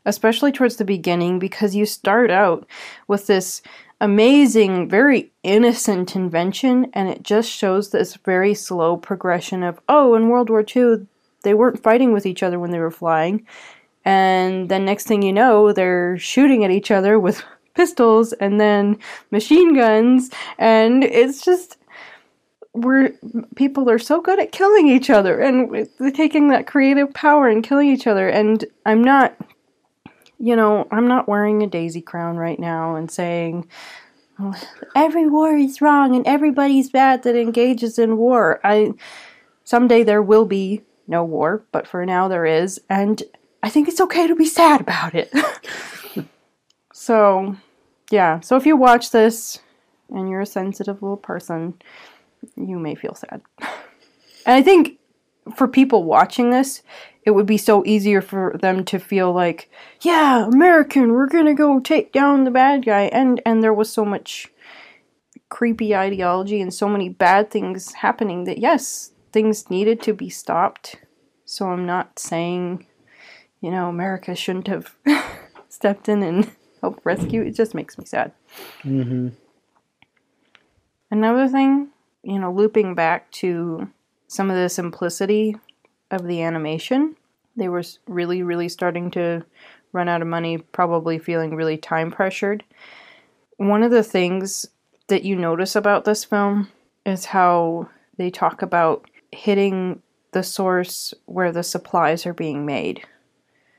especially 0.06 0.50
towards 0.50 0.76
the 0.76 0.84
beginning, 0.84 1.38
because 1.38 1.76
you 1.76 1.84
start 1.84 2.30
out 2.30 2.66
with 3.06 3.26
this 3.26 3.60
amazing, 4.00 4.88
very 4.88 5.32
innocent 5.42 6.16
invention, 6.16 6.90
and 6.94 7.08
it 7.08 7.22
just 7.22 7.50
shows 7.50 7.90
this 7.90 8.16
very 8.16 8.54
slow 8.54 8.96
progression 8.96 9.62
of, 9.62 9.80
oh, 9.88 10.14
in 10.14 10.28
World 10.28 10.50
War 10.50 10.64
II, 10.74 11.06
they 11.42 11.54
weren't 11.54 11.82
fighting 11.82 12.12
with 12.12 12.26
each 12.26 12.42
other 12.42 12.58
when 12.58 12.70
they 12.70 12.78
were 12.78 12.90
flying. 12.90 13.46
And 14.04 14.68
then 14.68 14.84
next 14.84 15.06
thing 15.06 15.22
you 15.22 15.32
know, 15.32 15.72
they're 15.72 16.18
shooting 16.18 16.64
at 16.64 16.70
each 16.70 16.90
other 16.90 17.18
with 17.18 17.42
pistols 17.74 18.32
and 18.34 18.60
then 18.60 18.98
machine 19.30 19.74
guns. 19.74 20.30
And 20.58 21.04
it's 21.04 21.44
just, 21.44 21.76
we're, 22.74 23.12
people 23.54 23.88
are 23.88 23.98
so 23.98 24.20
good 24.20 24.40
at 24.40 24.52
killing 24.52 24.88
each 24.88 25.08
other 25.08 25.40
and 25.40 25.88
taking 26.14 26.48
that 26.48 26.66
creative 26.66 27.14
power 27.14 27.48
and 27.48 27.64
killing 27.64 27.88
each 27.88 28.06
other. 28.06 28.28
And 28.28 28.64
I'm 28.84 29.02
not, 29.02 29.36
you 30.38 30.56
know, 30.56 30.88
I'm 30.90 31.06
not 31.06 31.28
wearing 31.28 31.62
a 31.62 31.68
daisy 31.68 32.02
crown 32.02 32.36
right 32.36 32.58
now 32.58 32.96
and 32.96 33.10
saying, 33.10 33.68
oh, 34.40 34.54
every 34.96 35.28
war 35.28 35.56
is 35.56 35.80
wrong 35.80 36.16
and 36.16 36.26
everybody's 36.26 36.90
bad 36.90 37.22
that 37.22 37.36
engages 37.36 37.98
in 37.98 38.16
war. 38.16 38.60
I 38.64 38.94
someday 39.62 40.02
there 40.02 40.22
will 40.22 40.44
be 40.44 40.82
no 41.06 41.24
war, 41.24 41.64
but 41.72 41.86
for 41.86 42.04
now 42.04 42.28
there 42.28 42.46
is, 42.46 42.80
and 42.90 43.22
I 43.62 43.70
think 43.70 43.88
it's 43.88 44.00
okay 44.00 44.26
to 44.26 44.34
be 44.34 44.46
sad 44.46 44.80
about 44.80 45.14
it. 45.14 45.32
so, 46.92 47.56
yeah. 48.10 48.40
So 48.40 48.56
if 48.56 48.66
you 48.66 48.76
watch 48.76 49.10
this 49.10 49.60
and 50.10 50.28
you're 50.28 50.42
a 50.42 50.46
sensitive 50.46 51.02
little 51.02 51.16
person, 51.16 51.74
you 52.56 52.78
may 52.78 52.94
feel 52.94 53.14
sad. 53.14 53.42
And 54.46 54.54
I 54.54 54.62
think 54.62 54.98
for 55.56 55.68
people 55.68 56.04
watching 56.04 56.50
this, 56.50 56.82
it 57.24 57.30
would 57.30 57.46
be 57.46 57.56
so 57.56 57.84
easier 57.86 58.20
for 58.20 58.56
them 58.60 58.84
to 58.84 58.98
feel 58.98 59.32
like, 59.32 59.70
yeah, 60.02 60.46
American, 60.46 61.12
we're 61.12 61.26
gonna 61.26 61.54
go 61.54 61.80
take 61.80 62.12
down 62.12 62.44
the 62.44 62.50
bad 62.50 62.84
guy, 62.84 63.04
and 63.04 63.40
and 63.46 63.62
there 63.62 63.72
was 63.72 63.90
so 63.90 64.04
much 64.04 64.48
creepy 65.48 65.94
ideology 65.94 66.60
and 66.60 66.74
so 66.74 66.88
many 66.88 67.08
bad 67.08 67.50
things 67.50 67.92
happening 67.94 68.44
that 68.44 68.58
yes, 68.58 69.12
things 69.32 69.70
needed 69.70 70.02
to 70.02 70.12
be 70.12 70.28
stopped. 70.28 70.96
So 71.44 71.68
I'm 71.68 71.86
not 71.86 72.18
saying, 72.18 72.86
you 73.60 73.70
know, 73.70 73.88
America 73.88 74.34
shouldn't 74.34 74.68
have 74.68 74.94
stepped 75.68 76.08
in 76.08 76.22
and 76.22 76.50
helped 76.80 77.04
rescue. 77.04 77.42
It 77.42 77.52
just 77.54 77.74
makes 77.74 77.96
me 77.96 78.04
sad. 78.04 78.32
Mm-hmm. 78.82 79.28
Another 81.10 81.48
thing, 81.48 81.88
you 82.24 82.38
know, 82.38 82.52
looping 82.52 82.94
back 82.94 83.30
to 83.32 83.88
some 84.26 84.50
of 84.50 84.56
the 84.56 84.68
simplicity 84.68 85.56
of 86.10 86.26
the 86.26 86.42
animation, 86.42 87.16
they 87.56 87.68
were 87.68 87.82
really, 88.06 88.42
really 88.42 88.68
starting 88.68 89.10
to 89.12 89.44
run 89.92 90.08
out 90.08 90.22
of 90.22 90.28
money, 90.28 90.58
probably 90.58 91.18
feeling 91.18 91.54
really 91.54 91.76
time 91.76 92.10
pressured. 92.10 92.64
One 93.58 93.82
of 93.82 93.90
the 93.90 94.02
things 94.02 94.66
that 95.08 95.22
you 95.22 95.36
notice 95.36 95.76
about 95.76 96.04
this 96.04 96.24
film 96.24 96.68
is 97.06 97.26
how 97.26 97.88
they 98.16 98.30
talk 98.30 98.62
about 98.62 99.08
hitting 99.30 100.02
the 100.32 100.42
source 100.42 101.14
where 101.26 101.52
the 101.52 101.62
supplies 101.62 102.26
are 102.26 102.34
being 102.34 102.66
made, 102.66 103.02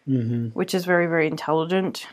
Mm-hmm. 0.07 0.49
which 0.49 0.75
is 0.75 0.85
very, 0.85 1.07
very 1.07 1.25
intelligent. 1.25 2.07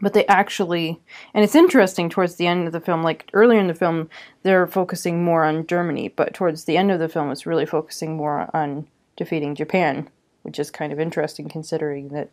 But 0.00 0.14
they 0.14 0.26
actually, 0.26 1.00
and 1.32 1.44
it's 1.44 1.54
interesting 1.54 2.08
towards 2.08 2.34
the 2.34 2.46
end 2.46 2.66
of 2.66 2.72
the 2.72 2.80
film, 2.80 3.02
like 3.02 3.30
earlier 3.32 3.60
in 3.60 3.68
the 3.68 3.74
film, 3.74 4.10
they're 4.42 4.66
focusing 4.66 5.24
more 5.24 5.44
on 5.44 5.66
Germany, 5.66 6.08
but 6.08 6.34
towards 6.34 6.64
the 6.64 6.76
end 6.76 6.90
of 6.90 6.98
the 6.98 7.08
film, 7.08 7.30
it's 7.30 7.46
really 7.46 7.66
focusing 7.66 8.16
more 8.16 8.48
on 8.54 8.88
defeating 9.16 9.54
Japan, 9.54 10.08
which 10.42 10.58
is 10.58 10.70
kind 10.70 10.92
of 10.92 10.98
interesting 10.98 11.48
considering 11.48 12.08
that 12.08 12.30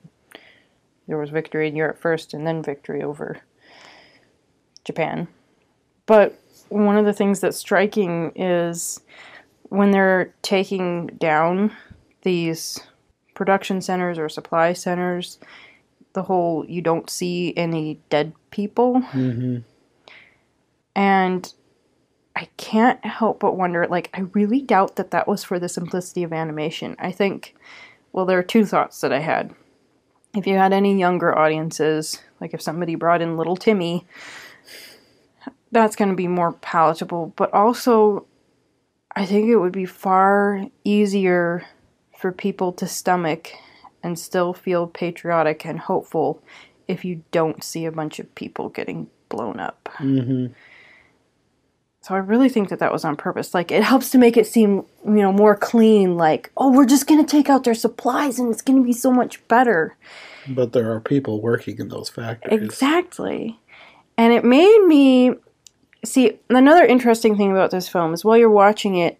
there 1.07 1.17
was 1.17 1.29
victory 1.29 1.67
in 1.67 1.75
Europe 1.75 1.99
first 1.99 2.33
and 2.33 2.47
then 2.47 2.63
victory 2.63 3.03
over 3.03 3.41
Japan. 4.83 5.27
But 6.05 6.39
one 6.69 6.97
of 6.97 7.05
the 7.05 7.13
things 7.13 7.39
that's 7.39 7.57
striking 7.57 8.31
is 8.35 9.01
when 9.63 9.91
they're 9.91 10.33
taking 10.41 11.07
down 11.07 11.75
these 12.23 12.79
production 13.35 13.81
centers 13.81 14.17
or 14.17 14.29
supply 14.29 14.73
centers, 14.73 15.39
the 16.13 16.23
whole 16.23 16.65
you 16.65 16.81
don't 16.81 17.09
see 17.09 17.53
any 17.55 17.99
dead 18.09 18.33
people. 18.51 19.01
Mm-hmm. 19.11 19.57
And 20.95 21.53
I 22.35 22.47
can't 22.57 23.03
help 23.05 23.39
but 23.39 23.57
wonder 23.57 23.85
like, 23.87 24.09
I 24.13 24.21
really 24.33 24.61
doubt 24.61 24.95
that 24.95 25.11
that 25.11 25.27
was 25.27 25.43
for 25.43 25.59
the 25.59 25.69
simplicity 25.69 26.23
of 26.23 26.33
animation. 26.33 26.95
I 26.99 27.11
think, 27.11 27.55
well, 28.11 28.25
there 28.25 28.39
are 28.39 28.43
two 28.43 28.65
thoughts 28.65 29.01
that 29.01 29.13
I 29.13 29.19
had. 29.19 29.53
If 30.35 30.45
you 30.45 30.55
had 30.55 30.73
any 30.73 30.97
younger 30.97 31.37
audiences, 31.37 32.21
like 32.39 32.53
if 32.53 32.61
somebody 32.61 32.95
brought 32.95 33.21
in 33.21 33.37
little 33.37 33.57
Timmy, 33.57 34.05
that's 35.71 35.95
going 35.95 36.09
to 36.09 36.15
be 36.15 36.27
more 36.27 36.53
palatable. 36.53 37.33
But 37.35 37.53
also, 37.53 38.25
I 39.15 39.25
think 39.25 39.49
it 39.49 39.57
would 39.57 39.71
be 39.71 39.85
far 39.85 40.65
easier 40.83 41.65
for 42.17 42.31
people 42.31 42.71
to 42.73 42.87
stomach 42.87 43.51
and 44.03 44.17
still 44.17 44.53
feel 44.53 44.87
patriotic 44.87 45.65
and 45.65 45.79
hopeful 45.79 46.41
if 46.87 47.05
you 47.05 47.23
don't 47.31 47.63
see 47.63 47.85
a 47.85 47.91
bunch 47.91 48.19
of 48.19 48.33
people 48.35 48.69
getting 48.69 49.07
blown 49.29 49.59
up. 49.59 49.89
Mm-hmm. 49.99 50.47
So 52.01 52.15
I 52.15 52.19
really 52.19 52.49
think 52.49 52.69
that 52.69 52.79
that 52.79 52.91
was 52.91 53.05
on 53.05 53.15
purpose. 53.15 53.53
Like 53.53 53.71
it 53.71 53.83
helps 53.83 54.09
to 54.11 54.17
make 54.17 54.37
it 54.37 54.47
seem, 54.47 54.85
you 55.05 55.21
know, 55.21 55.31
more 55.31 55.55
clean. 55.55 56.15
Like, 56.17 56.51
oh, 56.57 56.71
we're 56.71 56.85
just 56.85 57.07
gonna 57.07 57.25
take 57.25 57.49
out 57.49 57.63
their 57.63 57.75
supplies 57.75 58.39
and 58.39 58.51
it's 58.51 58.61
gonna 58.61 58.83
be 58.83 58.93
so 58.93 59.11
much 59.11 59.45
better. 59.47 59.95
But 60.47 60.73
there 60.73 60.91
are 60.91 60.99
people 60.99 61.41
working 61.41 61.77
in 61.77 61.89
those 61.89 62.09
factories. 62.09 62.61
Exactly. 62.61 63.59
And 64.17 64.33
it 64.33 64.43
made 64.43 64.83
me 64.85 65.35
see 66.03 66.39
another 66.49 66.85
interesting 66.85 67.37
thing 67.37 67.51
about 67.51 67.71
this 67.71 67.87
film 67.87 68.13
is 68.13 68.25
while 68.25 68.37
you're 68.37 68.49
watching 68.49 68.95
it, 68.95 69.19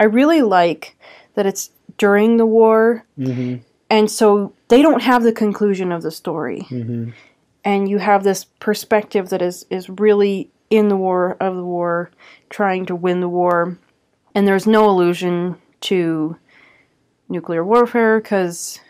I 0.00 0.04
really 0.04 0.42
like 0.42 0.96
that 1.34 1.46
it's 1.46 1.70
during 1.98 2.36
the 2.36 2.46
war, 2.46 3.04
Mm-hmm. 3.18 3.62
And 3.90 4.10
so 4.10 4.52
they 4.68 4.82
don't 4.82 5.02
have 5.02 5.22
the 5.22 5.32
conclusion 5.32 5.92
of 5.92 6.02
the 6.02 6.10
story. 6.10 6.66
Mm-hmm. 6.70 7.10
and 7.64 7.88
you 7.88 7.98
have 7.98 8.22
this 8.24 8.44
perspective 8.60 9.28
that 9.30 9.42
is 9.42 9.66
is 9.70 9.88
really 9.88 10.50
in 10.70 10.88
the 10.88 10.96
war 10.96 11.36
of 11.40 11.56
the 11.56 11.64
war 11.64 12.10
trying 12.50 12.86
to 12.86 12.94
win 12.94 13.20
the 13.20 13.28
war 13.28 13.78
and 14.34 14.46
there's 14.46 14.66
no 14.66 14.88
allusion 14.88 15.56
to 15.80 16.36
nuclear 17.28 17.64
warfare 17.64 18.20
because 18.20 18.80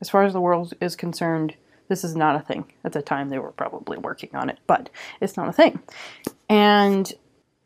as 0.00 0.08
far 0.10 0.22
as 0.24 0.32
the 0.32 0.40
world 0.40 0.74
is 0.80 0.94
concerned 0.96 1.54
this 1.88 2.04
is 2.04 2.14
not 2.14 2.36
a 2.36 2.40
thing 2.40 2.64
at 2.84 2.92
the 2.92 3.00
time 3.02 3.28
they 3.30 3.38
were 3.38 3.52
probably 3.52 3.96
working 3.98 4.30
on 4.34 4.48
it 4.50 4.58
but 4.66 4.90
it's 5.20 5.36
not 5.36 5.48
a 5.48 5.52
thing 5.52 5.78
and 6.48 7.12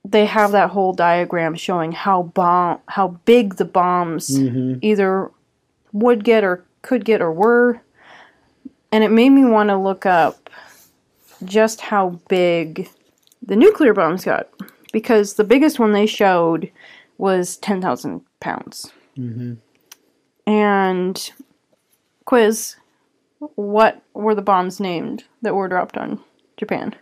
they 0.05 0.27
have 0.27 0.53
that 0.53 0.71
whole 0.71 0.93
diagram 0.93 1.55
showing 1.55 1.93
how 1.93 2.23
bomb 2.23 2.79
how 2.89 3.09
big 3.25 3.57
the 3.57 3.65
bombs 3.65 4.39
Mm-hmm. 4.39 4.79
either 4.83 5.31
would 5.93 6.25
get 6.25 6.45
or 6.45 6.65
could 6.83 7.05
get 7.05 7.21
or 7.21 7.33
were. 7.33 7.81
And 8.91 9.03
it 9.05 9.11
made 9.11 9.31
me 9.31 9.45
want 9.45 9.71
to 9.71 9.77
look 9.77 10.05
up 10.07 10.51
just 11.45 11.81
how 11.81 12.21
big 12.29 12.89
the 13.45 13.57
nuclear 13.57 13.95
bombs 13.95 14.25
got. 14.25 14.49
Because 14.93 15.35
the 15.35 15.45
biggest 15.45 15.79
one 15.79 15.93
they 15.93 16.07
showed 16.07 16.71
was 17.17 17.57
10,000 17.57 18.21
pounds. 18.41 18.93
Mm-hmm. 19.17 19.55
And 20.47 21.33
quiz 22.25 22.77
what 23.55 24.03
were 24.15 24.35
the 24.35 24.43
bombs 24.43 24.81
named 24.81 25.25
that 25.43 25.55
were 25.55 25.69
dropped 25.69 25.97
on 25.97 26.21
Japan? 26.57 26.95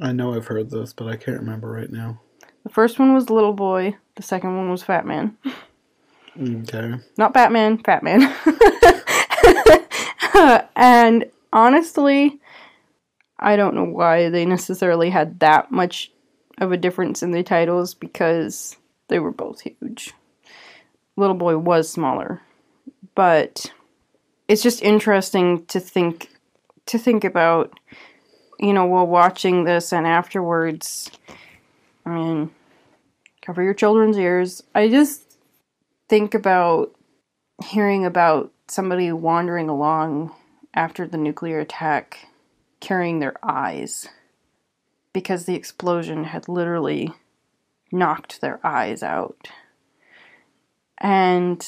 I 0.00 0.12
know 0.12 0.34
I've 0.34 0.46
heard 0.46 0.70
this, 0.70 0.92
but 0.92 1.06
I 1.06 1.16
can't 1.16 1.38
remember 1.38 1.70
right 1.70 1.90
now. 1.90 2.20
The 2.64 2.70
first 2.70 2.98
one 2.98 3.14
was 3.14 3.30
Little 3.30 3.52
Boy, 3.52 3.96
the 4.16 4.22
second 4.22 4.56
one 4.56 4.70
was 4.70 4.82
Fat 4.82 5.06
Man. 5.06 5.36
Okay. 6.40 6.94
not 7.16 7.32
Batman, 7.32 7.78
Fat 7.78 8.02
Man. 8.02 8.34
and 10.76 11.30
honestly, 11.52 12.40
I 13.38 13.56
don't 13.56 13.74
know 13.74 13.84
why 13.84 14.30
they 14.30 14.44
necessarily 14.44 15.10
had 15.10 15.40
that 15.40 15.70
much 15.70 16.10
of 16.58 16.72
a 16.72 16.76
difference 16.76 17.22
in 17.22 17.30
the 17.30 17.42
titles 17.42 17.94
because 17.94 18.76
they 19.08 19.18
were 19.18 19.30
both 19.30 19.60
huge. 19.60 20.12
Little 21.16 21.36
Boy 21.36 21.56
was 21.56 21.88
smaller, 21.88 22.42
but 23.14 23.72
it's 24.48 24.62
just 24.62 24.82
interesting 24.82 25.64
to 25.66 25.80
think 25.80 26.30
to 26.86 26.98
think 26.98 27.24
about 27.24 27.78
you 28.58 28.72
know 28.72 28.86
while 28.86 29.06
watching 29.06 29.64
this 29.64 29.92
and 29.92 30.06
afterwards 30.06 31.10
I 32.04 32.10
mean 32.10 32.50
cover 33.40 33.62
your 33.62 33.74
children's 33.74 34.18
ears. 34.18 34.62
I 34.74 34.88
just 34.88 35.33
think 36.08 36.34
about 36.34 36.94
hearing 37.64 38.04
about 38.04 38.52
somebody 38.68 39.12
wandering 39.12 39.68
along 39.68 40.34
after 40.74 41.06
the 41.06 41.16
nuclear 41.16 41.60
attack 41.60 42.26
carrying 42.80 43.20
their 43.20 43.34
eyes 43.42 44.08
because 45.12 45.44
the 45.44 45.54
explosion 45.54 46.24
had 46.24 46.48
literally 46.48 47.12
knocked 47.92 48.40
their 48.40 48.60
eyes 48.66 49.02
out. 49.02 49.48
And 50.98 51.64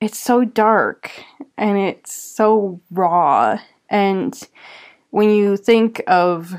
it's 0.00 0.18
so 0.18 0.44
dark 0.44 1.10
and 1.56 1.78
it's 1.78 2.12
so 2.12 2.80
raw. 2.90 3.58
And 3.88 4.38
when 5.10 5.30
you 5.30 5.56
think 5.56 6.02
of 6.06 6.54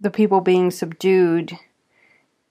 the 0.00 0.10
people 0.10 0.40
being 0.40 0.70
subdued, 0.70 1.52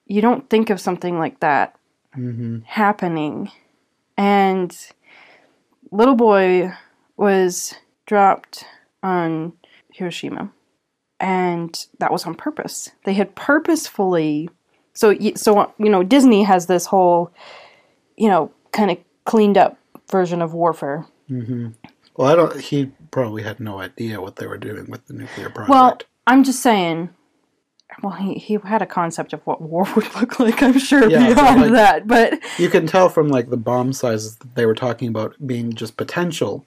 you 0.05 0.21
don't 0.21 0.49
think 0.49 0.69
of 0.69 0.81
something 0.81 1.17
like 1.19 1.39
that 1.39 1.76
Mm-hmm. 2.17 2.59
happening. 2.65 3.51
And 4.17 4.75
little 5.91 6.15
boy 6.15 6.71
was 7.15 7.75
dropped 8.05 8.65
on 9.03 9.53
Hiroshima, 9.91 10.51
and 11.19 11.88
that 12.00 12.12
was 12.12 12.25
on 12.25 12.36
purpose. 12.36 12.91
They 13.05 13.13
had 13.13 13.36
purposefully. 13.36 14.50
So, 14.93 15.15
so 15.36 15.74
you 15.77 15.89
know, 15.89 16.03
Disney 16.03 16.43
has 16.43 16.65
this 16.65 16.88
whole, 16.88 17.31
you 18.15 18.27
know, 18.27 18.51
kind 18.71 18.89
of 18.89 18.97
cleaned 19.25 19.57
up 19.57 19.77
version 20.09 20.41
of 20.41 20.53
warfare. 20.53 21.05
Well, 21.29 22.27
I 22.27 22.36
don't. 22.36 22.59
He 22.59 22.91
probably 23.12 23.43
had 23.43 23.59
no 23.59 23.79
idea 23.79 24.19
what 24.21 24.38
they 24.38 24.47
were 24.47 24.57
doing 24.57 24.89
with 24.89 25.05
the 25.05 25.13
nuclear 25.13 25.50
project. 25.50 25.69
Well, 25.69 26.00
I'm 26.25 26.43
just 26.43 26.62
saying. 26.62 27.09
Well, 28.03 28.13
he, 28.13 28.36
he 28.36 28.58
had 28.63 28.82
a 28.82 28.86
concept 28.86 29.34
of 29.34 29.41
what 29.48 29.62
war 29.62 29.88
would 29.96 30.13
look 30.15 30.39
like. 30.39 30.62
I'm 30.62 30.77
sure 30.77 31.10
Yeah, 31.10 31.34
beyond 31.34 31.62
like- 31.62 31.72
that, 31.72 32.08
but 32.08 32.39
you 32.60 32.70
can 32.70 32.86
tell 32.86 33.10
from 33.10 33.27
like 33.29 33.50
the 33.50 33.58
bomb 33.58 33.94
sizes 33.94 34.36
that 34.38 34.56
they 34.56 34.65
were 34.65 34.75
talking 34.75 35.08
about 35.08 35.36
being 35.46 35.74
just 35.74 35.98
potential, 35.98 36.65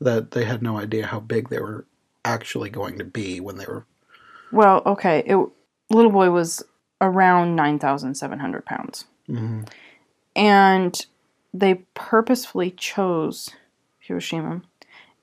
that 0.00 0.32
they 0.32 0.44
had 0.44 0.62
no 0.62 0.78
idea 0.78 1.06
how 1.06 1.20
big 1.20 1.48
they 1.50 1.60
were 1.60 1.84
actually 2.24 2.70
going 2.70 2.98
to 2.98 3.04
be 3.04 3.38
when 3.40 3.56
they 3.58 3.66
were. 3.66 3.84
well, 4.50 4.82
okay. 4.86 5.22
It 5.26 5.36
little 5.90 6.10
boy 6.10 6.30
was 6.30 6.62
around 7.00 7.54
nine 7.56 7.78
thousand 7.78 8.14
seven 8.14 8.38
hundred 8.38 8.64
pounds, 8.64 9.04
Mhm. 9.28 9.68
and 10.34 11.06
they 11.54 11.74
purposefully 11.94 12.70
chose 12.70 13.50
Hiroshima, 13.98 14.62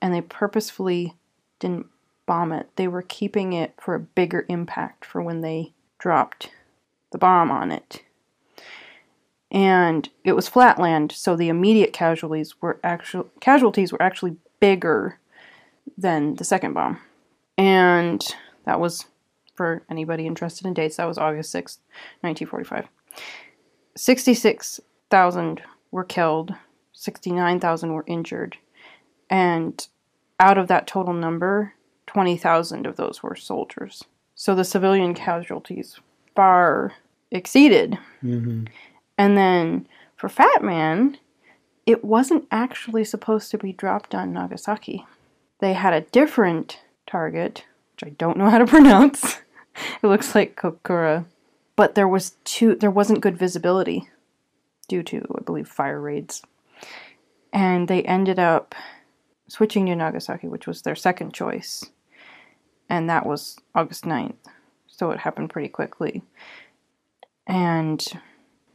and 0.02 0.14
they 0.14 0.22
purposefully 0.22 1.16
didn't 1.60 1.88
bomb 2.30 2.52
it. 2.52 2.70
They 2.76 2.88
were 2.88 3.02
keeping 3.02 3.54
it 3.54 3.74
for 3.82 3.96
a 3.96 4.00
bigger 4.00 4.46
impact 4.50 5.04
for 5.04 5.20
when 5.20 5.42
they 5.42 5.74
dropped 5.98 6.52
the 7.12 7.18
bomb 7.18 7.50
on 7.50 7.72
it. 7.72 8.04
And 9.50 10.08
it 10.24 10.34
was 10.34 10.48
flatland, 10.48 11.12
so 11.12 11.36
the 11.36 11.50
immediate 11.50 11.92
casualties 11.92 12.62
were 12.62 12.80
actual 12.84 13.32
casualties 13.40 13.92
were 13.92 14.02
actually 14.02 14.36
bigger 14.60 15.18
than 15.98 16.36
the 16.36 16.44
second 16.44 16.74
bomb. 16.74 17.02
And 17.58 18.24
that 18.66 18.80
was 18.80 19.08
for 19.56 19.82
anybody 19.90 20.28
interested 20.28 20.68
in 20.68 20.76
dates, 20.76 20.98
that 20.98 21.08
was 21.08 21.18
August 21.18 21.52
6th, 21.52 21.80
1945. 22.22 22.88
66,000 23.98 25.62
were 25.90 26.04
killed, 26.04 26.54
69,000 26.94 27.92
were 27.92 28.06
injured, 28.06 28.58
and 29.32 29.88
out 30.40 30.60
of 30.60 30.68
that 30.68 30.86
total 30.86 31.14
number, 31.14 31.74
20,000 32.10 32.88
of 32.88 32.96
those 32.96 33.22
were 33.22 33.36
soldiers. 33.36 34.04
So 34.34 34.56
the 34.56 34.64
civilian 34.64 35.14
casualties 35.14 36.00
far 36.36 36.94
exceeded. 37.30 38.00
Mhm. 38.24 38.68
And 39.20 39.38
then 39.38 39.88
for 40.16 40.28
Fat 40.28 40.64
Man, 40.64 41.18
it 41.86 42.04
wasn't 42.04 42.48
actually 42.50 43.04
supposed 43.04 43.52
to 43.52 43.60
be 43.60 43.74
dropped 43.74 44.16
on 44.16 44.34
Nagasaki. 44.34 45.06
They 45.60 45.74
had 45.74 45.94
a 45.94 46.02
different 46.02 46.80
target, 47.06 47.64
which 47.94 48.10
I 48.10 48.16
don't 48.18 48.38
know 48.38 48.50
how 48.50 48.58
to 48.58 48.66
pronounce. 48.76 49.38
it 50.02 50.08
looks 50.08 50.34
like 50.34 50.56
Kokura, 50.56 51.26
but 51.76 51.94
there 51.94 52.08
was 52.08 52.32
two 52.44 52.74
there 52.74 52.90
wasn't 52.90 53.22
good 53.22 53.38
visibility 53.38 54.10
due 54.88 55.04
to 55.04 55.24
I 55.38 55.42
believe 55.44 55.68
fire 55.68 56.02
raids. 56.02 56.42
And 57.54 57.88
they 57.88 58.02
ended 58.02 58.40
up 58.40 58.74
switching 59.48 59.86
to 59.86 59.96
Nagasaki, 59.96 60.48
which 60.48 60.66
was 60.66 60.82
their 60.82 60.96
second 60.96 61.36
choice. 61.36 61.86
And 62.90 63.10
that 63.10 63.26
was 63.26 63.58
August 63.76 64.06
9th. 64.06 64.36
So 64.88 65.12
it 65.12 65.20
happened 65.20 65.52
pretty 65.52 65.70
quickly. 65.70 66.24
And 67.48 68.06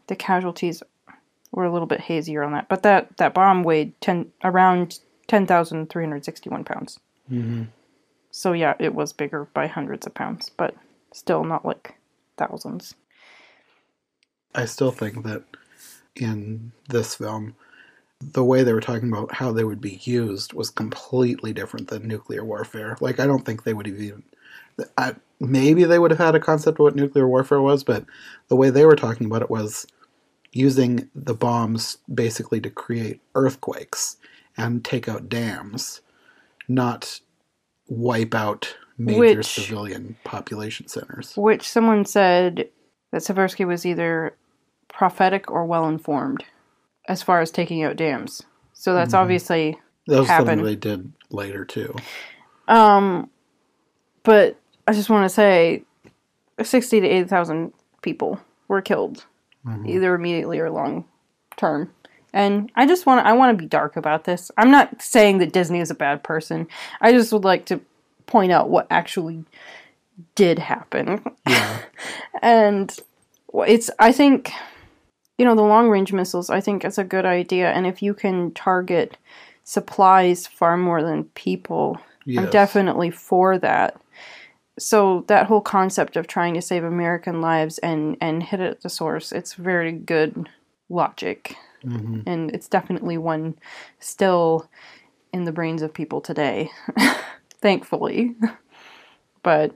the 0.09 0.17
casualties 0.17 0.83
were 1.53 1.65
a 1.65 1.73
little 1.73 1.87
bit 1.87 2.01
hazier 2.01 2.43
on 2.43 2.53
that, 2.53 2.69
but 2.69 2.83
that 2.83 3.17
that 3.19 3.35
bomb 3.35 3.63
weighed 3.63 3.99
ten 4.01 4.33
around 4.43 4.99
ten 5.29 5.47
thousand 5.47 5.89
three 5.91 6.05
hundred 6.05 6.25
sixty 6.25 6.51
one 6.51 6.65
pounds. 6.65 6.99
Mhm. 7.31 7.69
So 8.31 8.53
yeah, 8.53 8.75
it 8.81 8.95
was 8.95 9.13
bigger 9.13 9.47
by 9.55 9.67
hundreds 9.69 10.07
of 10.07 10.15
pounds, 10.15 10.51
but 10.57 10.75
still 11.13 11.45
not 11.45 11.65
like 11.65 11.95
thousands. 12.37 12.95
I 14.55 14.67
still 14.67 14.91
think 14.91 15.25
that 15.25 15.45
in 16.17 16.73
this 16.89 17.17
film, 17.17 17.55
the 18.21 18.45
way 18.45 18.63
they 18.63 18.73
were 18.73 18.81
talking 18.81 19.09
about 19.09 19.35
how 19.35 19.53
they 19.53 19.65
would 19.65 19.81
be 19.81 20.01
used 20.05 20.53
was 20.53 20.71
completely 20.71 21.53
different 21.53 21.89
than 21.89 22.09
nuclear 22.09 22.45
warfare. 22.45 22.97
Like, 23.01 23.21
I 23.21 23.27
don't 23.27 23.45
think 23.45 23.65
they 23.65 23.75
would 23.75 23.87
have 23.87 23.99
even. 23.99 24.23
I, 24.99 25.15
maybe 25.41 25.85
they 25.85 25.99
would 25.99 26.11
have 26.11 26.21
had 26.21 26.35
a 26.35 26.41
concept 26.41 26.79
of 26.79 26.85
what 26.85 26.97
nuclear 26.97 27.29
warfare 27.29 27.61
was, 27.61 27.85
but 27.85 28.05
the 28.49 28.57
way 28.57 28.71
they 28.71 28.87
were 28.87 28.97
talking 28.97 29.27
about 29.27 29.43
it 29.43 29.51
was 29.51 29.87
using 30.53 31.11
the 31.15 31.35
bombs 31.35 31.99
basically 32.13 32.61
to 32.61 32.71
create 32.71 33.21
earthquakes 33.35 34.17
and 34.57 34.85
take 34.85 35.09
out 35.09 35.29
dams, 35.29 36.01
not 36.69 37.21
wipe 37.89 38.35
out 38.35 38.77
major 38.97 39.39
Which- 39.39 39.47
civilian 39.47 40.17
population 40.25 40.89
centers. 40.89 41.35
Which 41.37 41.69
someone 41.69 42.05
said 42.05 42.69
that 43.11 43.23
Seversky 43.23 43.67
was 43.67 43.85
either 43.85 44.37
prophetic 44.89 45.51
or 45.51 45.67
well 45.67 45.89
informed 45.89 46.45
as 47.09 47.23
far 47.23 47.41
as 47.41 47.51
taking 47.51 47.83
out 47.83 47.97
dams. 47.97 48.43
So 48.73 48.95
that's 48.95 49.15
Mhm. 49.15 49.19
obviously 49.19 49.79
That 50.07 50.21
was 50.21 50.29
happen. 50.29 50.47
something 50.47 50.65
they 50.65 50.77
did 50.77 51.13
later, 51.31 51.65
too. 51.65 51.95
Um, 52.69 53.31
but 54.23 54.57
I 54.87 54.93
just 54.93 55.11
want 55.11 55.25
to 55.25 55.29
say, 55.35 55.83
sixty 56.63 57.01
to 57.01 57.07
eighty 57.07 57.29
thousand 57.29 57.73
people 58.03 58.39
were 58.69 58.81
killed, 58.83 59.25
Mhm. 59.67 59.89
either 59.89 60.15
immediately 60.15 60.59
or 60.61 60.71
long 60.71 61.05
term. 61.57 61.91
And 62.33 62.71
I 62.75 62.87
just 62.87 63.07
want 63.07 63.25
I 63.27 63.33
want 63.33 63.57
to 63.57 63.63
be 63.63 63.69
dark 63.69 63.97
about 63.97 64.25
this. 64.25 64.51
I'm 64.57 64.71
not 64.71 65.01
saying 65.03 65.39
that 65.39 65.53
Disney 65.53 65.81
is 65.81 65.91
a 65.91 65.95
bad 65.95 66.23
person. 66.23 66.67
I 67.01 67.13
just 67.13 67.33
would 67.33 67.45
like 67.45 67.65
to 67.67 67.81
point 68.27 68.51
out 68.53 68.71
what 68.71 68.87
actually 68.91 69.45
did 70.35 70.59
happen. 70.59 71.23
Yeah. 71.47 71.79
And 72.43 72.95
it's, 73.55 73.91
I 73.99 74.13
think, 74.13 74.51
you 75.39 75.45
know, 75.45 75.55
the 75.55 75.63
long 75.63 75.89
range 75.89 76.13
missiles, 76.13 76.51
I 76.51 76.61
think 76.61 76.85
is 76.85 76.99
a 76.99 77.05
good 77.05 77.27
idea. 77.27 77.71
And 77.73 77.87
if 77.87 78.03
you 78.03 78.15
can 78.15 78.53
target 78.53 79.17
supplies 79.65 80.47
far 80.47 80.77
more 80.77 81.03
than 81.03 81.25
people, 81.35 81.99
I'm 82.29 82.51
definitely 82.51 83.11
for 83.11 83.59
that. 83.59 84.01
So 84.79 85.25
that 85.29 85.47
whole 85.47 85.61
concept 85.61 86.17
of 86.17 86.27
trying 86.27 86.55
to 86.55 86.63
save 86.63 86.85
American 86.85 87.41
lives 87.41 87.79
and 87.79 88.17
and 88.21 88.43
hit 88.43 88.61
it 88.61 88.71
at 88.71 88.81
the 88.83 88.89
source, 88.89 89.31
it's 89.33 89.55
very 89.55 89.93
good 89.93 90.49
logic, 90.89 91.57
Mhm. 91.85 92.23
and 92.27 92.51
it's 92.51 92.69
definitely 92.69 93.17
one 93.19 93.55
still 94.01 94.69
in 95.33 95.45
the 95.45 95.53
brains 95.53 95.83
of 95.83 95.93
people 95.95 96.21
today, 96.21 96.71
thankfully. 97.61 98.35
But 99.43 99.75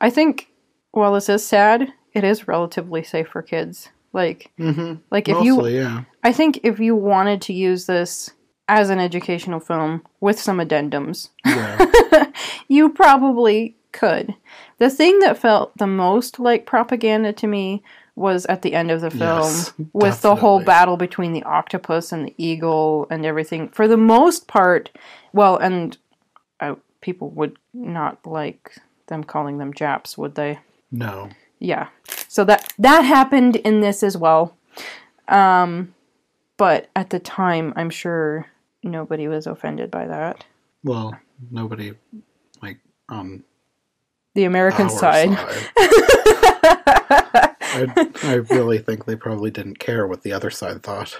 I 0.00 0.10
think 0.10 0.48
while 0.92 1.12
this 1.14 1.28
is 1.28 1.46
sad, 1.46 1.92
it 2.12 2.24
is 2.24 2.48
relatively 2.48 3.02
safe 3.02 3.28
for 3.28 3.42
kids. 3.42 3.90
Like 4.16 4.50
Mhm. 4.58 5.00
like 5.10 5.28
if 5.28 5.40
you 5.44 5.66
yeah. 5.68 6.02
I 6.24 6.32
think 6.32 6.60
if 6.64 6.80
you 6.80 6.96
wanted 6.96 7.40
to 7.42 7.52
use 7.52 7.84
this 7.86 8.30
as 8.66 8.88
an 8.90 8.98
educational 8.98 9.60
film 9.60 10.02
with 10.20 10.40
some 10.40 10.58
addendums, 10.58 11.28
Yeah. 11.44 11.84
you 12.68 12.88
probably 12.88 13.76
could. 13.92 14.34
The 14.78 14.88
thing 14.90 15.18
that 15.20 15.38
felt 15.38 15.76
the 15.76 15.86
most 15.86 16.40
like 16.40 16.64
propaganda 16.66 17.32
to 17.34 17.46
me 17.46 17.82
was 18.16 18.46
at 18.46 18.62
the 18.62 18.72
end 18.72 18.90
of 18.90 19.02
the 19.02 19.10
film 19.10 19.42
Yes, 19.52 19.72
with 19.92 20.22
the 20.22 20.34
whole 20.36 20.60
battle 20.64 20.96
between 20.96 21.34
the 21.34 21.42
octopus 21.42 22.10
and 22.12 22.26
the 22.26 22.34
eagle 22.38 23.06
and 23.10 23.26
everything. 23.26 23.68
For 23.68 23.86
the 23.86 23.98
most 23.98 24.48
part, 24.48 24.88
well, 25.34 25.58
and 25.58 25.96
uh, 26.60 26.76
people 27.02 27.28
would 27.32 27.58
not 27.74 28.26
like 28.26 28.76
them 29.08 29.22
calling 29.22 29.58
them 29.58 29.74
Japs, 29.74 30.16
would 30.16 30.34
they? 30.34 30.58
No. 30.90 31.28
Yeah. 31.58 31.88
So 32.28 32.44
that 32.44 32.72
that 32.78 33.02
happened 33.02 33.56
in 33.56 33.80
this 33.80 34.02
as 34.02 34.16
well. 34.16 34.56
Um 35.28 35.94
but 36.58 36.88
at 36.96 37.10
the 37.10 37.18
time 37.18 37.74
i'm 37.76 37.90
sure 37.90 38.46
nobody 38.82 39.28
was 39.28 39.46
offended 39.46 39.90
by 39.90 40.06
that. 40.06 40.44
Well, 40.84 41.18
nobody 41.50 41.92
like 42.62 42.78
on 43.08 43.44
the 44.34 44.44
american 44.44 44.84
our 44.84 44.90
side, 44.90 45.28
I, 47.38 48.14
I 48.22 48.34
really 48.50 48.78
think 48.78 49.04
they 49.04 49.16
probably 49.16 49.50
didn't 49.50 49.78
care 49.78 50.06
what 50.06 50.22
the 50.22 50.32
other 50.32 50.50
side 50.50 50.82
thought. 50.82 51.18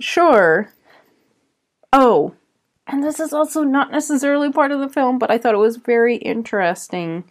sure. 0.00 0.70
Oh 1.92 2.34
and 2.86 3.02
this 3.02 3.20
is 3.20 3.32
also 3.32 3.62
not 3.62 3.90
necessarily 3.90 4.50
part 4.50 4.72
of 4.72 4.80
the 4.80 4.88
film 4.88 5.18
but 5.18 5.30
i 5.30 5.38
thought 5.38 5.54
it 5.54 5.58
was 5.58 5.76
very 5.76 6.16
interesting 6.16 7.24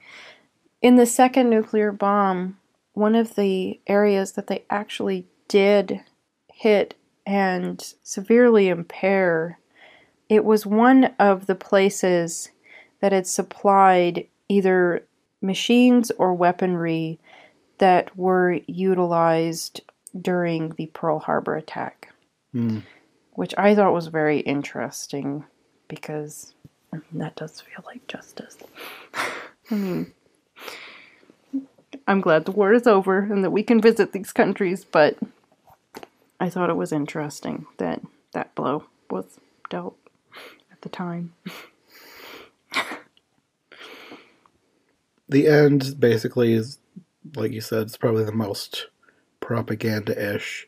in 0.84 0.98
the 0.98 1.08
second 1.08 1.50
nuclear 1.50 1.92
bomb 1.92 2.58
one 2.94 3.16
of 3.16 3.34
the 3.34 3.80
areas 3.88 4.34
that 4.34 4.46
they 4.46 4.64
actually 4.70 5.26
did 5.48 6.02
hit 6.54 6.94
and 7.26 7.96
severely 8.04 8.68
impair 8.70 9.58
it 10.30 10.46
was 10.46 10.66
one 10.66 11.06
of 11.18 11.48
the 11.48 11.56
places 11.56 12.50
that 13.02 13.12
had 13.12 13.26
supplied 13.26 14.28
either 14.48 15.04
machines 15.42 16.12
or 16.18 16.34
weaponry 16.34 17.20
that 17.80 18.16
were 18.18 18.60
utilized 18.66 19.82
during 20.20 20.70
the 20.70 20.86
Pearl 20.88 21.20
Harbor 21.20 21.56
attack. 21.56 22.10
Hmm. 22.52 22.80
which 23.34 23.56
I 23.58 23.74
thought 23.74 23.94
was 23.94 24.08
very 24.08 24.42
interesting 24.42 25.44
because 25.88 26.54
I 26.94 26.98
mean, 26.98 27.06
that 27.14 27.36
does 27.36 27.62
feel 27.62 27.84
like 27.84 28.06
justice. 28.08 28.58
I 29.72 29.76
mean, 29.76 30.14
I'm 32.08 32.22
glad 32.22 32.46
the 32.46 32.52
war 32.52 32.74
is 32.74 32.88
over 32.88 33.20
and 33.20 33.44
that 33.44 33.52
we 33.52 33.64
can 33.64 33.82
visit 33.82 34.12
these 34.12 34.34
countries, 34.34 34.86
but 34.86 35.18
I 36.40 36.50
thought 36.50 36.70
it 36.70 36.78
was 36.78 36.92
interesting 36.92 37.66
that 37.78 38.02
that 38.34 38.54
blow 38.56 38.86
was 39.10 39.40
dealt 39.70 39.98
at 40.72 40.82
the 40.82 40.90
time. 40.90 41.34
the 45.30 45.48
end 45.48 46.00
basically 46.00 46.54
is, 46.54 46.80
like 47.36 47.52
you 47.52 47.62
said, 47.62 47.84
it's 47.84 47.98
probably 47.98 48.26
the 48.26 48.32
most 48.32 48.88
propaganda 49.40 50.36
ish. 50.36 50.68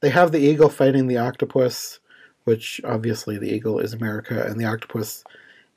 They 0.00 0.10
have 0.10 0.32
the 0.32 0.38
eagle 0.40 0.68
fighting 0.68 1.08
the 1.08 1.18
octopus, 1.18 1.98
which 2.44 2.80
obviously 2.84 3.38
the 3.38 3.52
eagle 3.52 3.78
is 3.78 3.92
America, 3.92 4.44
and 4.46 4.60
the 4.60 4.66
octopus. 4.66 5.24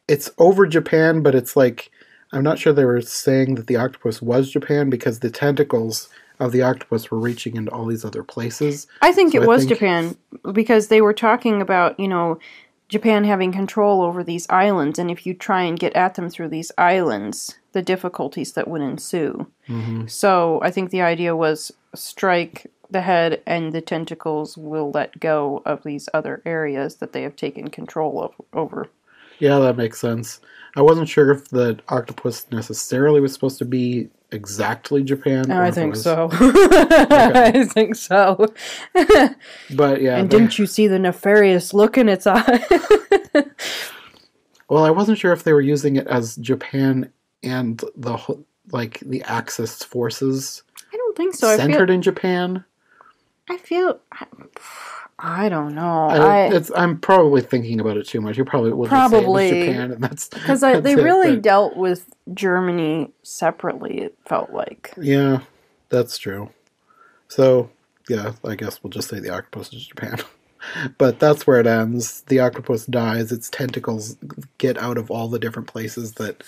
It's 0.08 0.30
over 0.38 0.68
Japan, 0.68 1.24
but 1.24 1.36
it's 1.36 1.56
like 1.56 1.92
I'm 2.34 2.44
not 2.44 2.60
sure 2.60 2.74
they 2.74 2.86
were 2.86 3.02
saying 3.02 3.56
that 3.56 3.68
the 3.68 3.78
octopus 3.78 4.22
was 4.22 4.52
Japan 4.52 4.90
because 4.90 5.20
the 5.20 5.30
tentacles 5.30 6.10
of 6.40 6.52
the 6.52 6.62
octopus 6.62 7.10
were 7.10 7.18
reaching 7.20 7.56
into 7.56 7.72
all 7.72 7.86
these 7.86 8.06
other 8.06 8.24
places. 8.24 8.86
I 9.02 9.12
think 9.12 9.32
So 9.32 9.40
it 9.40 9.44
I 9.44 9.48
was 9.48 9.66
think- 9.66 9.80
Japan 9.80 10.18
because 10.52 10.88
they 10.90 11.02
were 11.02 11.14
talking 11.14 11.62
about, 11.62 12.00
you 12.00 12.08
know, 12.08 12.38
Japan 12.90 13.26
having 13.26 13.52
control 13.52 14.02
over 14.02 14.24
these 14.24 14.48
islands, 14.50 14.98
and 14.98 15.12
if 15.12 15.26
you 15.26 15.34
try 15.34 15.64
and 15.64 15.78
get 15.80 15.94
at 15.94 16.16
them 16.16 16.30
through 16.30 16.48
these 16.50 16.72
islands, 16.78 17.58
the 17.74 17.82
difficulties 17.82 18.54
that 18.54 18.68
would 18.70 18.82
ensue. 18.82 19.48
Mm-hmm. 19.68 20.08
So 20.08 20.60
I 20.64 20.72
think 20.72 20.90
the 20.90 21.02
idea 21.02 21.36
was 21.36 21.74
strike 21.94 22.68
the 22.90 23.02
head, 23.02 23.42
and 23.46 23.74
the 23.74 23.82
tentacles 23.82 24.56
will 24.58 24.90
let 24.92 25.20
go 25.20 25.62
of 25.66 25.84
these 25.84 26.08
other 26.14 26.42
areas 26.46 26.96
that 26.96 27.12
they 27.12 27.24
have 27.24 27.36
taken 27.36 27.68
control 27.70 28.24
of 28.24 28.34
over. 28.54 28.88
Yeah, 29.40 29.60
that 29.60 29.78
makes 29.78 30.00
sense. 30.00 30.40
I 30.76 30.82
wasn't 30.82 31.10
sure 31.10 31.32
if 31.32 31.48
the 31.50 31.80
octopus 31.90 32.46
necessarily 32.52 33.20
was 33.20 33.34
supposed 33.34 33.58
to 33.60 33.66
be 33.66 34.10
exactly 34.32 35.04
Japan. 35.04 35.50
I 35.52 35.72
think 35.72 35.96
so. 35.96 36.30
I 36.34 37.66
think 37.72 37.96
so. 37.96 38.54
But 39.76 40.02
yeah, 40.02 40.18
and 40.18 40.30
didn't 40.30 40.60
you 40.60 40.66
see 40.68 40.88
the 40.88 41.00
nefarious 41.00 41.74
look 41.74 41.98
in 41.98 42.10
its 42.10 42.28
eye? 42.28 42.66
well, 44.70 44.84
I 44.84 44.92
wasn't 44.92 45.18
sure 45.18 45.34
if 45.34 45.44
they 45.44 45.54
were 45.54 45.62
using 45.62 45.96
it 45.96 46.08
as 46.08 46.36
Japan 46.38 47.12
and 47.44 47.84
the 47.96 48.18
whole- 48.18 48.46
like 48.72 49.00
the 49.00 49.24
Axis 49.24 49.82
forces 49.84 50.64
I 50.94 50.98
don't 50.98 51.16
think 51.18 51.36
so. 51.36 51.48
I 51.48 51.52
feel 51.58 51.66
centered 51.66 51.90
in 51.90 52.02
Japan. 52.02 52.64
I 53.50 53.58
feel. 53.58 54.00
I, 54.12 54.26
I 55.20 55.50
don't 55.50 55.74
know. 55.74 56.10
I, 56.10 56.62
I'm 56.76 57.00
probably 57.00 57.42
thinking 57.42 57.80
about 57.80 57.98
it 57.98 58.08
too 58.08 58.22
much. 58.22 58.38
You 58.38 58.46
probably 58.46 58.72
will 58.72 58.88
Probably. 58.88 59.50
just 59.50 59.54
say 59.54 59.62
it 59.62 59.68
was 59.68 59.68
Japan, 59.68 59.92
and 59.94 60.04
that's 60.04 60.28
because 60.30 60.62
they 60.62 60.94
it, 60.94 61.04
really 61.04 61.36
but- 61.36 61.42
dealt 61.42 61.76
with 61.76 62.06
Germany 62.34 63.12
separately. 63.24 64.02
It 64.02 64.18
felt 64.28 64.52
like. 64.52 64.94
yeah, 64.98 65.40
that's 65.90 66.18
true. 66.20 66.52
So 67.30 67.70
yeah, 68.08 68.34
I 68.46 68.56
guess 68.56 68.84
we'll 68.84 68.92
just 68.92 69.10
say 69.10 69.20
the 69.20 69.32
octopus 69.34 69.74
is 69.74 69.88
Japan. 69.88 70.20
but 71.00 71.20
that's 71.20 71.48
where 71.48 71.60
it 71.60 71.68
ends. 71.68 72.22
The 72.28 72.40
octopus 72.40 72.86
dies. 72.86 73.32
Its 73.32 73.50
tentacles 73.50 74.18
get 74.60 74.78
out 74.78 74.98
of 74.98 75.10
all 75.10 75.28
the 75.30 75.40
different 75.40 75.68
places 75.68 76.14
that 76.14 76.44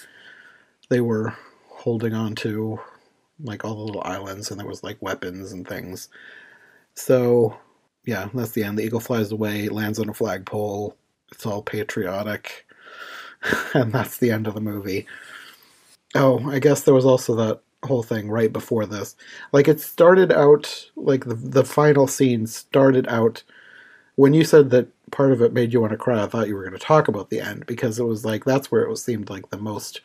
they 0.89 1.01
were 1.01 1.35
holding 1.69 2.13
on 2.13 2.35
to, 2.35 2.79
like 3.43 3.65
all 3.65 3.75
the 3.75 3.81
little 3.81 4.03
islands, 4.05 4.51
and 4.51 4.59
there 4.59 4.67
was 4.67 4.83
like 4.83 5.01
weapons 5.01 5.51
and 5.51 5.67
things. 5.67 6.07
So 6.93 7.57
yeah, 8.05 8.29
that's 8.33 8.51
the 8.51 8.63
end. 8.63 8.77
The 8.77 8.83
eagle 8.85 8.99
flies 8.99 9.31
away, 9.31 9.69
lands 9.69 9.99
on 9.99 10.09
a 10.09 10.13
flagpole. 10.13 10.95
It's 11.31 11.45
all 11.45 11.61
patriotic, 11.61 12.65
and 13.73 13.91
that's 13.91 14.17
the 14.17 14.31
end 14.31 14.47
of 14.47 14.55
the 14.55 14.61
movie. 14.61 15.07
Oh, 16.15 16.39
I 16.49 16.59
guess 16.59 16.83
there 16.83 16.93
was 16.93 17.05
also 17.05 17.35
that 17.35 17.61
whole 17.83 18.03
thing 18.03 18.29
right 18.29 18.51
before 18.51 18.85
this. 18.85 19.15
Like 19.51 19.67
it 19.67 19.79
started 19.79 20.31
out 20.31 20.89
like 20.95 21.25
the 21.25 21.35
the 21.35 21.63
final 21.65 22.07
scene 22.07 22.47
started 22.47 23.07
out 23.07 23.43
when 24.15 24.33
you 24.33 24.43
said 24.43 24.69
that 24.71 24.87
part 25.11 25.31
of 25.31 25.41
it 25.41 25.53
made 25.53 25.73
you 25.73 25.81
want 25.81 25.91
to 25.91 25.97
cry. 25.97 26.23
I 26.23 26.27
thought 26.27 26.47
you 26.47 26.55
were 26.55 26.63
going 26.63 26.79
to 26.79 26.85
talk 26.85 27.07
about 27.07 27.29
the 27.29 27.41
end 27.41 27.65
because 27.67 27.99
it 27.99 28.03
was 28.05 28.25
like 28.25 28.45
that's 28.45 28.71
where 28.71 28.83
it 28.83 28.89
was 28.89 29.03
seemed 29.03 29.29
like 29.29 29.49
the 29.49 29.57
most 29.57 30.01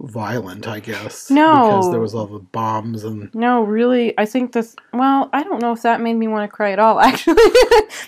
violent, 0.00 0.66
I 0.68 0.80
guess. 0.80 1.30
No. 1.30 1.62
because 1.70 1.90
there 1.90 2.00
was 2.00 2.14
all 2.14 2.26
the 2.26 2.38
bombs 2.38 3.04
and 3.04 3.34
No, 3.34 3.62
really, 3.62 4.16
I 4.18 4.26
think 4.26 4.52
this. 4.52 4.76
Well, 4.92 5.28
I 5.32 5.42
don't 5.42 5.60
know 5.60 5.72
if 5.72 5.82
that 5.82 6.00
made 6.00 6.14
me 6.14 6.28
want 6.28 6.48
to 6.50 6.54
cry 6.54 6.70
at 6.72 6.78
all, 6.78 7.00
actually, 7.08 7.36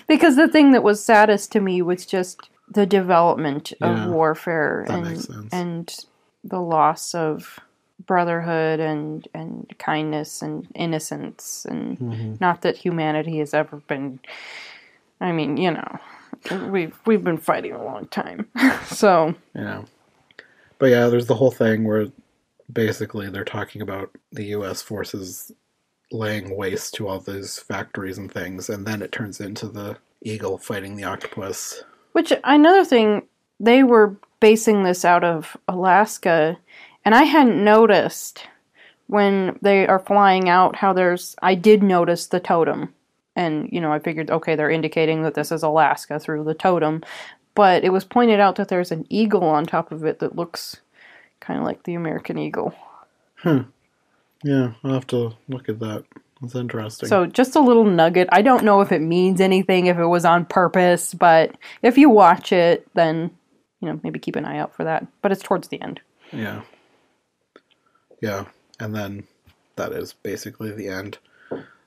because 0.07 0.35
the 0.35 0.47
thing 0.47 0.71
that 0.71 0.83
was 0.83 1.03
saddest 1.03 1.51
to 1.53 1.59
me 1.59 1.81
was 1.81 2.05
just 2.05 2.49
the 2.69 2.85
development 2.85 3.73
of 3.81 3.97
Yeah, 3.97 4.07
warfare 4.07 4.85
and 4.89 5.27
and 5.51 5.93
the 6.43 6.61
loss 6.61 7.13
of 7.13 7.59
brotherhood 8.07 8.79
and 8.79 9.27
and 9.33 9.71
kindness 9.77 10.41
and 10.41 10.67
innocence 10.73 11.65
and 11.69 11.99
Mm-hmm. 11.99 12.35
not 12.39 12.61
that 12.61 12.77
humanity 12.77 13.39
has 13.39 13.53
ever 13.53 13.77
been. 13.87 14.19
I 15.19 15.31
mean, 15.33 15.57
you 15.57 15.71
know, 15.71 15.99
we've 16.69 16.97
we've 17.05 17.23
been 17.23 17.37
fighting 17.37 17.73
a 17.73 17.83
long 17.83 18.07
time, 18.07 18.47
so 18.85 19.35
you 19.53 19.61
know. 19.61 19.85
But 20.81 20.89
yeah, 20.89 21.09
there's 21.09 21.27
the 21.27 21.35
whole 21.35 21.51
thing 21.51 21.83
where 21.83 22.07
basically 22.73 23.29
they're 23.29 23.45
talking 23.45 23.83
about 23.83 24.09
the 24.31 24.45
U.S. 24.45 24.81
forces 24.81 25.51
laying 26.11 26.57
waste 26.57 26.95
to 26.95 27.07
all 27.07 27.19
those 27.19 27.59
factories 27.59 28.17
and 28.17 28.31
things, 28.31 28.67
and 28.67 28.83
then 28.87 29.03
it 29.03 29.11
turns 29.11 29.39
into 29.39 29.67
the 29.67 29.97
eagle 30.23 30.57
fighting 30.57 30.95
the 30.95 31.03
octopus. 31.03 31.83
Which 32.13 32.33
another 32.43 32.83
thing, 32.83 33.27
they 33.59 33.83
were 33.83 34.15
basing 34.39 34.83
this 34.83 35.05
out 35.05 35.23
of 35.23 35.55
Alaska, 35.67 36.57
and 37.05 37.13
I 37.13 37.25
hadn't 37.25 37.63
noticed 37.63 38.47
when 39.05 39.59
they 39.61 39.85
are 39.85 39.99
flying 39.99 40.49
out 40.49 40.75
how 40.75 40.93
there's. 40.93 41.35
I 41.43 41.53
did 41.53 41.83
notice 41.83 42.25
the 42.25 42.39
totem, 42.39 42.91
and 43.35 43.69
you 43.71 43.81
know 43.81 43.93
I 43.93 43.99
figured 43.99 44.31
okay 44.31 44.55
they're 44.55 44.71
indicating 44.71 45.21
that 45.21 45.35
this 45.35 45.51
is 45.51 45.61
Alaska 45.61 46.19
through 46.19 46.43
the 46.43 46.55
totem, 46.55 47.03
but 47.55 47.83
it 47.83 47.89
was 47.89 48.03
pointed 48.05 48.39
out 48.39 48.55
that 48.55 48.67
there's 48.67 48.91
an 48.91 49.05
eagle 49.09 49.43
on 49.43 49.65
top 49.65 49.91
of 49.91 50.03
it 50.05 50.19
that 50.19 50.35
looks 50.35 50.77
kind 51.39 51.59
of 51.59 51.65
like 51.65 51.83
the 51.83 51.95
American 51.95 52.37
eagle. 52.37 52.73
Hmm. 53.37 53.61
Yeah, 54.43 54.73
I'll 54.83 54.93
have 54.93 55.07
to 55.07 55.33
look 55.47 55.69
at 55.69 55.79
that. 55.79 56.03
That's 56.41 56.55
interesting. 56.55 57.07
So 57.07 57.27
just 57.27 57.55
a 57.55 57.59
little 57.59 57.83
nugget. 57.83 58.27
I 58.31 58.41
don't 58.41 58.63
know 58.63 58.81
if 58.81 58.91
it 58.91 59.01
means 59.01 59.39
anything, 59.39 59.85
if 59.85 59.97
it 59.97 60.05
was 60.07 60.25
on 60.25 60.45
purpose, 60.45 61.13
but 61.13 61.55
if 61.83 61.97
you 61.97 62.09
watch 62.09 62.51
it, 62.51 62.87
then 62.95 63.29
you 63.79 63.87
know 63.87 63.99
maybe 64.03 64.17
keep 64.17 64.35
an 64.35 64.45
eye 64.45 64.57
out 64.57 64.75
for 64.75 64.83
that. 64.83 65.05
But 65.21 65.31
it's 65.31 65.43
towards 65.43 65.67
the 65.67 65.81
end. 65.81 66.01
yeah. 66.31 66.61
Yeah, 68.21 68.45
and 68.79 68.95
then 68.95 69.23
that 69.77 69.91
is 69.93 70.13
basically 70.13 70.71
the 70.71 70.87
end. 70.87 71.17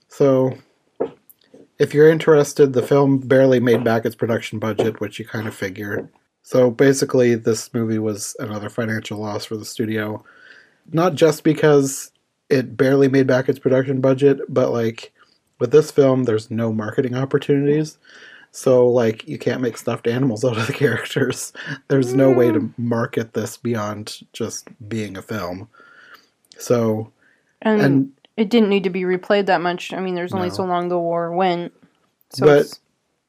So, 0.08 0.56
if 1.78 1.94
you're 1.94 2.10
interested, 2.10 2.72
the 2.72 2.82
film 2.82 3.18
barely 3.18 3.60
made 3.60 3.84
back 3.84 4.04
its 4.04 4.14
production 4.14 4.58
budget, 4.58 5.00
which 5.00 5.18
you 5.18 5.24
kind 5.24 5.48
of 5.48 5.54
figure. 5.54 6.10
So, 6.42 6.70
basically, 6.70 7.34
this 7.34 7.72
movie 7.72 7.98
was 7.98 8.36
another 8.38 8.68
financial 8.68 9.18
loss 9.18 9.44
for 9.44 9.56
the 9.56 9.64
studio. 9.64 10.24
Not 10.92 11.14
just 11.14 11.42
because 11.42 12.12
it 12.50 12.76
barely 12.76 13.08
made 13.08 13.26
back 13.26 13.48
its 13.48 13.58
production 13.58 14.00
budget, 14.00 14.40
but 14.48 14.70
like 14.70 15.12
with 15.58 15.72
this 15.72 15.90
film, 15.90 16.24
there's 16.24 16.50
no 16.50 16.72
marketing 16.72 17.14
opportunities. 17.14 17.98
So, 18.50 18.86
like, 18.86 19.26
you 19.26 19.38
can't 19.38 19.62
make 19.62 19.76
stuffed 19.76 20.06
animals 20.06 20.44
out 20.44 20.56
of 20.56 20.66
the 20.66 20.72
characters. 20.84 21.52
There's 21.88 22.14
no 22.14 22.30
way 22.30 22.52
to 22.52 22.60
mm. 22.60 22.72
market 22.78 23.32
this 23.32 23.56
beyond 23.56 24.18
just 24.32 24.68
being 24.88 25.16
a 25.16 25.22
film. 25.22 25.68
So, 26.56 27.10
um, 27.64 27.80
And, 27.80 27.82
and 27.82 28.12
it 28.36 28.48
didn't 28.50 28.68
need 28.68 28.84
to 28.84 28.90
be 28.90 29.02
replayed 29.02 29.46
that 29.46 29.60
much. 29.60 29.92
I 29.92 30.00
mean, 30.00 30.14
there's 30.14 30.32
only 30.34 30.48
No. 30.48 30.54
so 30.54 30.64
long 30.64 30.88
the 30.88 30.98
war 30.98 31.32
went. 31.32 31.72
So 32.30 32.46
But 32.46 32.78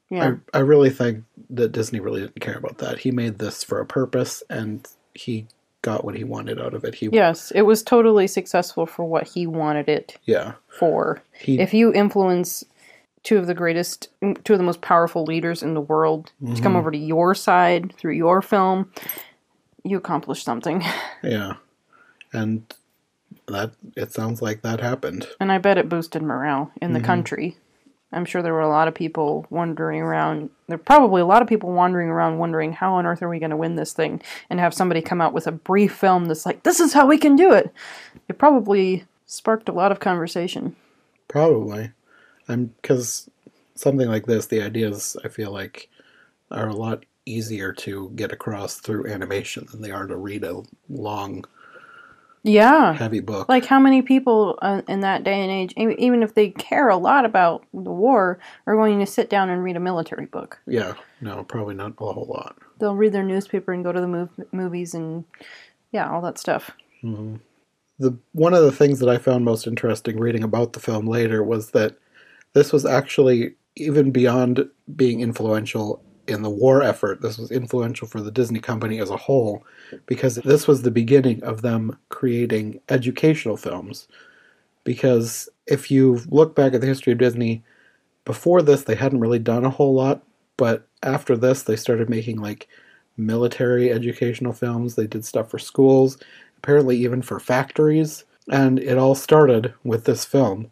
yeah. 0.10 0.36
I, 0.54 0.58
I 0.58 0.62
really 0.62 0.89
think 0.89 1.24
that 1.52 1.72
Disney 1.72 2.00
really 2.00 2.22
didn't 2.22 2.39
care 2.39 2.58
about 2.58 2.80
that. 2.80 3.00
He 3.00 3.12
made 3.12 3.38
this 3.39 3.63
for 3.63 3.80
a 3.80 3.86
purpose, 3.86 4.41
and 4.50 4.88
he 5.13 5.48
got 5.84 6.04
what 6.04 6.15
he 6.15 6.24
wanted 6.24 6.60
out 6.60 6.74
of 6.74 6.84
it. 6.84 6.96
He, 6.96 7.10
yes, 7.12 7.52
it 7.52 7.62
was 7.63 7.84
totally 7.84 8.26
successful 8.28 8.88
for 8.88 9.06
what 9.06 9.28
he 9.28 9.46
wanted 9.46 9.88
it 9.88 10.18
yeah, 10.26 10.54
for. 10.68 11.22
he, 11.39 11.60
If 11.60 11.74
you 11.76 11.94
influence 11.94 12.63
two 13.22 13.38
of 13.38 13.46
the 13.48 13.54
greatest, 13.54 14.10
two 14.44 14.54
of 14.54 14.60
the 14.60 14.63
most 14.65 14.82
powerful 14.82 15.24
leaders 15.24 15.62
in 15.62 15.76
the 15.76 15.82
world 15.82 16.32
to 16.39 16.46
Mm-hmm. 16.46 16.63
come 16.63 16.76
over 16.76 16.89
to 16.89 16.98
your 16.98 17.36
side 17.36 17.94
through 17.98 18.13
your 18.13 18.41
film, 18.41 18.91
you 19.84 19.98
accomplish 19.98 20.44
something. 20.44 20.84
yeah, 21.24 21.54
and 22.34 22.63
that 23.48 23.72
it 23.96 24.12
sounds 24.12 24.42
like 24.42 24.62
that 24.62 24.80
happened. 24.82 25.28
And 25.40 25.52
I 25.52 25.58
bet 25.58 25.78
it 25.78 25.90
boosted 25.90 26.22
morale 26.22 26.72
in 26.82 26.90
Mm-hmm. 26.90 26.94
the 27.02 27.06
country. 27.06 27.58
I'm 28.12 28.26
sure 28.26 28.42
there 28.42 28.54
were 28.54 28.62
a 28.62 28.70
lot 28.70 28.88
of 28.88 28.94
people 28.94 29.46
wandering 29.50 30.00
around. 30.02 30.50
There 30.68 30.78
probably 30.78 31.22
a 31.22 31.26
lot 31.26 31.42
of 31.42 31.50
people 31.50 31.72
wandering 31.74 32.08
around 32.10 32.38
wondering 32.38 32.72
how 32.72 32.94
on 32.94 33.06
earth 33.06 33.22
are 33.22 33.28
we 33.30 33.40
going 33.40 33.50
to 33.50 33.58
win 33.58 33.76
this 33.76 33.92
thing 33.94 34.22
and 34.50 34.60
have 34.60 34.74
somebody 34.74 35.02
come 35.02 35.20
out 35.20 35.34
with 35.34 35.48
a 35.48 35.52
brief 35.52 35.94
film 35.94 36.26
that's 36.26 36.46
like, 36.46 36.64
this 36.64 36.80
is 36.80 36.94
how 36.94 37.06
we 37.08 37.18
can 37.18 37.36
do 37.36 37.52
it. 37.52 37.74
It 38.30 38.38
probably 38.38 39.04
sparked 39.26 39.68
a 39.68 39.74
lot 39.74 39.92
of 39.92 40.00
conversation. 40.00 40.76
Probably, 41.28 41.92
I'm 42.48 42.68
because 42.82 43.30
something 43.74 44.08
like 44.08 44.28
this, 44.28 44.46
the 44.46 44.62
ideas 44.62 45.18
I 45.26 45.28
feel 45.28 45.52
like 45.52 45.90
are 46.52 46.70
a 46.70 46.76
lot 46.76 47.04
easier 47.26 47.74
to 47.74 48.12
get 48.16 48.32
across 48.32 48.76
through 48.76 49.08
animation 49.08 49.68
than 49.72 49.82
they 49.82 49.92
are 49.92 50.06
to 50.08 50.16
read 50.16 50.44
a 50.44 50.62
long, 50.88 51.44
Yeah. 52.46 52.94
heavy 52.94 53.20
book. 53.20 53.50
Like, 53.50 53.66
how 53.66 53.80
many 53.80 54.02
people 54.02 54.60
uh, 54.62 54.84
in 54.88 55.02
that 55.02 55.24
day 55.24 55.42
and 55.42 55.52
age, 55.52 55.74
even 55.78 56.22
if 56.24 56.36
they 56.36 56.50
care 56.52 56.90
a 56.90 56.98
lot 56.98 57.26
about 57.26 57.66
the 57.74 57.92
war, 57.92 58.40
are 58.68 58.76
going 58.76 59.00
to 59.00 59.06
sit 59.06 59.30
down 59.30 59.50
and 59.50 59.64
read 59.64 59.76
a 59.76 59.80
military 59.80 60.28
book? 60.28 60.60
yeah, 60.68 60.94
no, 61.22 61.44
probably 61.44 61.76
not 61.76 61.94
a 62.00 62.14
whole 62.14 62.28
lot. 62.28 62.58
They'll 62.80 62.96
read 62.96 63.14
their 63.14 63.24
newspaper 63.24 63.74
and 63.74 63.84
go 63.84 63.92
to 63.92 64.00
the 64.02 64.08
mov- 64.08 64.54
movies 64.54 64.94
and, 64.94 65.26
yeah, 65.92 66.10
all 66.10 66.22
that 66.22 66.38
stuff. 66.38 66.72
the 67.02 68.18
one 68.34 68.54
of 68.54 68.64
the 68.64 68.72
things 68.72 69.00
that 69.00 69.10
I 69.10 69.18
found 69.18 69.46
most 69.46 69.66
interesting 69.66 70.20
reading 70.20 70.44
about 70.44 70.74
the 70.74 70.80
film 70.80 71.08
later 71.08 71.44
was 71.44 71.72
that 71.72 71.96
this 72.54 72.72
was 72.72 72.86
actually 72.86 73.56
even 73.76 74.12
beyond 74.12 74.70
being 74.96 75.22
influential 75.22 76.02
in 76.28 76.42
the 76.42 76.50
war 76.50 76.82
effort. 76.82 77.22
This 77.22 77.38
was 77.38 77.52
influential 77.52 78.08
for 78.08 78.22
the 78.22 78.32
Disney 78.32 78.60
company 78.60 79.00
as 79.00 79.10
a 79.10 79.18
whole 79.18 79.66
because 80.06 80.36
this 80.36 80.68
was 80.68 80.82
the 80.82 80.92
beginning 80.92 81.44
of 81.44 81.62
them 81.62 81.98
creating 82.10 82.80
educational 82.90 83.58
films. 83.58 84.08
Because 84.84 85.50
if 85.68 85.90
you 85.90 86.22
look 86.30 86.56
back 86.56 86.74
at 86.74 86.82
the 86.82 86.88
history 86.88 87.14
of 87.14 87.20
Disney, 87.20 87.64
before 88.24 88.62
this 88.62 88.84
they 88.84 88.96
hadn't 88.96 89.20
really 89.20 89.40
done 89.40 89.66
a 89.66 89.70
whole 89.70 89.94
lot, 89.94 90.24
but 90.58 90.88
after 91.04 91.36
this 91.36 91.64
they 91.64 91.76
started 91.76 92.10
making 92.10 92.42
like 92.42 92.68
military 93.18 93.92
educational 93.92 94.54
films. 94.54 94.96
They 94.96 95.08
did 95.08 95.26
stuff 95.26 95.50
for 95.50 95.60
schools, 95.60 96.18
apparently 96.58 96.98
even 96.98 97.22
for 97.22 97.40
factories, 97.40 98.26
and 98.50 98.80
it 98.80 98.98
all 98.98 99.16
started 99.16 99.74
with 99.84 100.06
this 100.06 100.26
film. 100.26 100.72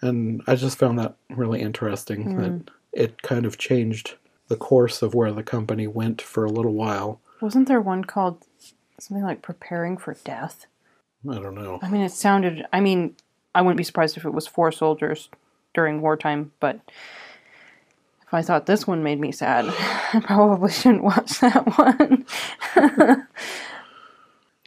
And 0.00 0.42
I 0.46 0.54
just 0.54 0.78
found 0.78 0.98
that 0.98 1.16
really 1.30 1.60
interesting 1.60 2.36
that 2.36 2.50
mm. 2.50 2.68
it 2.92 3.22
kind 3.22 3.46
of 3.46 3.58
changed 3.58 4.16
the 4.54 4.60
course 4.60 5.02
of 5.02 5.14
where 5.14 5.32
the 5.32 5.42
company 5.42 5.88
went 5.88 6.22
for 6.22 6.44
a 6.44 6.48
little 6.48 6.74
while. 6.74 7.20
Wasn't 7.40 7.66
there 7.66 7.80
one 7.80 8.04
called 8.04 8.46
something 9.00 9.24
like 9.24 9.42
Preparing 9.42 9.96
for 9.96 10.14
Death? 10.22 10.66
I 11.28 11.40
don't 11.40 11.56
know. 11.56 11.80
I 11.82 11.90
mean, 11.90 12.02
it 12.02 12.12
sounded. 12.12 12.64
I 12.72 12.78
mean, 12.78 13.16
I 13.52 13.62
wouldn't 13.62 13.78
be 13.78 13.82
surprised 13.82 14.16
if 14.16 14.24
it 14.24 14.32
was 14.32 14.46
for 14.46 14.70
soldiers 14.70 15.28
during 15.74 16.00
wartime, 16.00 16.52
but 16.60 16.78
if 18.22 18.32
I 18.32 18.42
thought 18.42 18.66
this 18.66 18.86
one 18.86 19.02
made 19.02 19.18
me 19.18 19.32
sad, 19.32 19.64
I 20.12 20.20
probably 20.24 20.70
shouldn't 20.70 21.02
watch 21.02 21.40
that 21.40 21.66
one. 21.76 22.24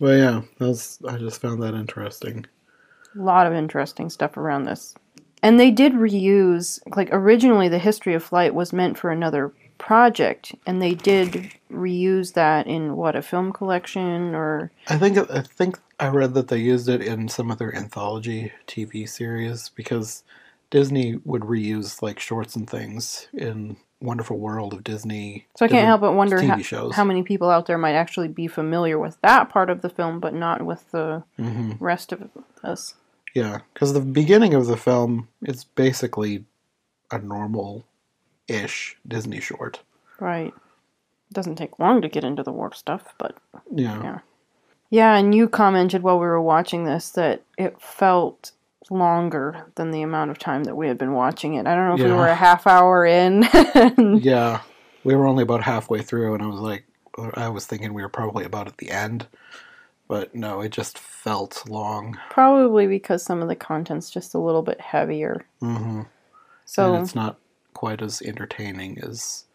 well, 0.02 0.18
yeah, 0.18 0.42
that's 0.60 1.00
I 1.08 1.18
just 1.18 1.40
found 1.40 1.64
that 1.64 1.76
interesting. 1.76 2.46
A 3.18 3.22
lot 3.22 3.48
of 3.48 3.54
interesting 3.54 4.10
stuff 4.10 4.36
around 4.36 4.66
this. 4.66 4.96
And 5.42 5.58
they 5.58 5.72
did 5.72 5.94
reuse, 5.94 6.82
like, 6.94 7.08
originally 7.14 7.70
the 7.70 7.80
history 7.80 8.16
of 8.16 8.24
flight 8.24 8.54
was 8.54 8.74
meant 8.74 8.98
for 8.98 9.12
another 9.12 9.54
project, 9.88 10.54
and 10.66 10.82
they 10.82 10.94
did 10.94 11.50
reuse 11.72 12.34
that 12.34 12.68
in 12.68 12.98
what, 12.98 13.16
a 13.16 13.22
film 13.22 13.54
collection 13.54 14.36
or. 14.36 14.70
I 14.90 14.98
think 14.98 15.18
I 15.32 15.42
think 15.42 15.80
I 15.98 16.10
read 16.10 16.34
that 16.34 16.50
they 16.50 16.58
used 16.58 16.90
it 16.90 17.02
in 17.02 17.30
some 17.30 17.50
of 17.50 17.58
their 17.58 17.74
anthology 17.74 18.52
TV 18.68 19.08
series 19.08 19.70
because 19.70 20.26
Disney 20.72 21.22
would 21.24 21.44
reuse 21.44 22.02
like 22.02 22.20
shorts 22.20 22.58
and 22.58 22.70
things 22.70 23.30
in 23.34 23.78
Wonderful 24.02 24.38
World 24.38 24.74
of 24.74 24.84
Disney. 24.84 25.48
So 25.56 25.66
I 25.66 25.70
can't 25.70 25.88
help 25.88 26.02
but 26.02 26.12
wonder 26.12 26.42
how, 26.42 26.92
how 26.92 27.06
many 27.06 27.24
people 27.24 27.50
out 27.50 27.66
there 27.66 27.78
might 27.78 27.96
actually 27.96 28.28
be 28.28 28.48
familiar 28.48 29.00
with 29.00 29.18
that 29.22 29.50
part 29.50 29.70
of 29.70 29.82
the 29.82 29.90
film, 29.90 30.20
but 30.20 30.34
not 30.34 30.64
with 30.64 30.92
the 30.92 31.24
hmm 31.38 31.72
rest 31.80 32.12
of 32.12 32.30
us. 32.62 32.96
Yeah, 33.34 33.60
because 33.74 33.94
the 33.94 34.02
beginning 34.02 34.54
of 34.54 34.68
the 34.68 34.78
film 34.78 35.30
is 35.44 35.64
basically 35.64 36.44
a 37.10 37.20
normal-ish 38.50 38.98
Disney 39.08 39.40
short. 39.40 39.82
Right. 40.20 40.54
It 41.30 41.34
doesn't 41.34 41.56
take 41.58 41.80
long 41.80 42.02
to 42.02 42.10
get 42.10 42.24
into 42.24 42.44
the 42.44 42.52
war 42.52 42.74
stuff, 42.74 43.14
but 43.18 43.36
Yeah, 43.74 44.02
Yeah. 44.02 44.20
yeah. 44.90 45.16
And 45.18 45.36
you 45.36 45.48
commented 45.50 46.04
while 46.04 46.20
we 46.20 46.26
were 46.26 46.42
watching 46.42 46.86
this 46.86 47.10
that 47.12 47.42
it 47.58 47.80
felt 47.82 48.52
longer 48.90 49.68
than 49.76 49.92
the 49.92 50.02
amount 50.02 50.32
of 50.32 50.40
time 50.40 50.64
that 50.64 50.76
we 50.78 50.88
had 50.88 50.98
been 50.98 51.14
watching 51.14 51.56
it. 51.56 51.68
I 51.68 51.76
don't 51.76 51.88
know 51.88 51.96
if 51.96 52.10
we 52.10 52.16
were 52.16 52.28
a 52.28 52.36
half 52.36 52.66
hour 52.66 53.06
in. 53.06 53.44
yeah. 54.22 54.62
We 55.04 55.16
were 55.16 55.28
only 55.28 55.44
about 55.44 55.64
halfway 55.64 56.02
through, 56.02 56.34
and 56.34 56.44
I 56.44 56.48
was 56.48 56.60
like, 56.60 56.86
I 57.36 57.50
was 57.50 57.66
thinking 57.66 57.94
we 57.94 58.02
were 58.02 58.10
probably 58.10 58.44
about 58.46 58.68
at 58.68 58.78
the 58.78 58.92
end, 58.92 59.28
but 60.08 60.36
no, 60.36 60.62
it 60.62 60.70
just 60.70 60.98
felt 61.00 61.64
long. 61.68 62.18
Probably 62.30 62.88
because 62.88 63.24
some 63.24 63.42
of 63.42 63.48
the 63.48 63.56
content's 63.56 64.10
just 64.10 64.34
a 64.34 64.40
little 64.40 64.62
bit 64.62 64.80
heavier. 64.82 65.46
hmm 65.60 66.02
So 66.66 66.94
and 66.94 67.04
it's 67.04 67.16
not 67.16 67.38
quite 67.78 68.02
as 68.02 68.24
entertaining 68.24 68.98
as 69.04 69.46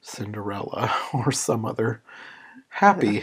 Cinderella 0.00 0.92
or 1.14 1.30
some 1.30 1.64
other 1.64 2.02
happy 2.68 3.22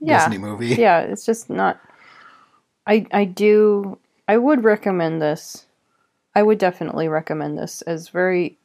Yeah. 0.00 0.24
Disney 0.24 0.38
movie. 0.38 0.68
yeah, 0.68 1.00
it's 1.00 1.26
just 1.26 1.50
not. 1.50 1.78
I 2.86 3.06
I 3.12 3.24
do. 3.26 3.98
I 4.26 4.38
would 4.38 4.64
recommend 4.64 5.20
this. 5.20 5.66
I 6.34 6.42
would 6.42 6.58
definitely 6.58 7.08
recommend 7.08 7.58
this 7.58 7.82
as 7.82 8.08
very 8.08 8.56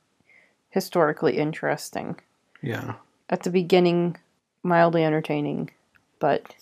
historically 0.70 1.38
interesting. 1.38 2.16
Yeah. 2.62 2.96
At 3.30 3.44
the 3.44 3.50
beginning, 3.50 4.16
mildly 4.64 5.04
entertaining, 5.04 5.72
but 6.20 6.56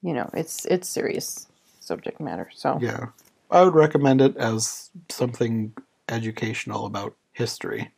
you 0.00 0.12
know, 0.14 0.30
it's 0.32 0.64
it's 0.66 0.88
serious 0.88 1.48
subject 1.80 2.20
matter. 2.20 2.48
So 2.54 2.78
Yeah. 2.80 3.06
I 3.50 3.62
would 3.64 3.74
recommend 3.74 4.20
it 4.20 4.36
as 4.36 4.90
something 5.08 5.72
educational 6.08 6.86
about 6.86 7.16
history. 7.32 7.90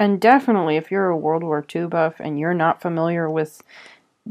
And 0.00 0.18
definitely, 0.20 0.76
if 0.76 0.90
you're 0.90 1.10
a 1.10 1.16
World 1.16 1.44
War 1.44 1.64
II 1.76 1.86
buff 1.86 2.14
and 2.20 2.40
you're 2.40 2.54
not 2.54 2.80
familiar 2.80 3.30
with 3.30 3.62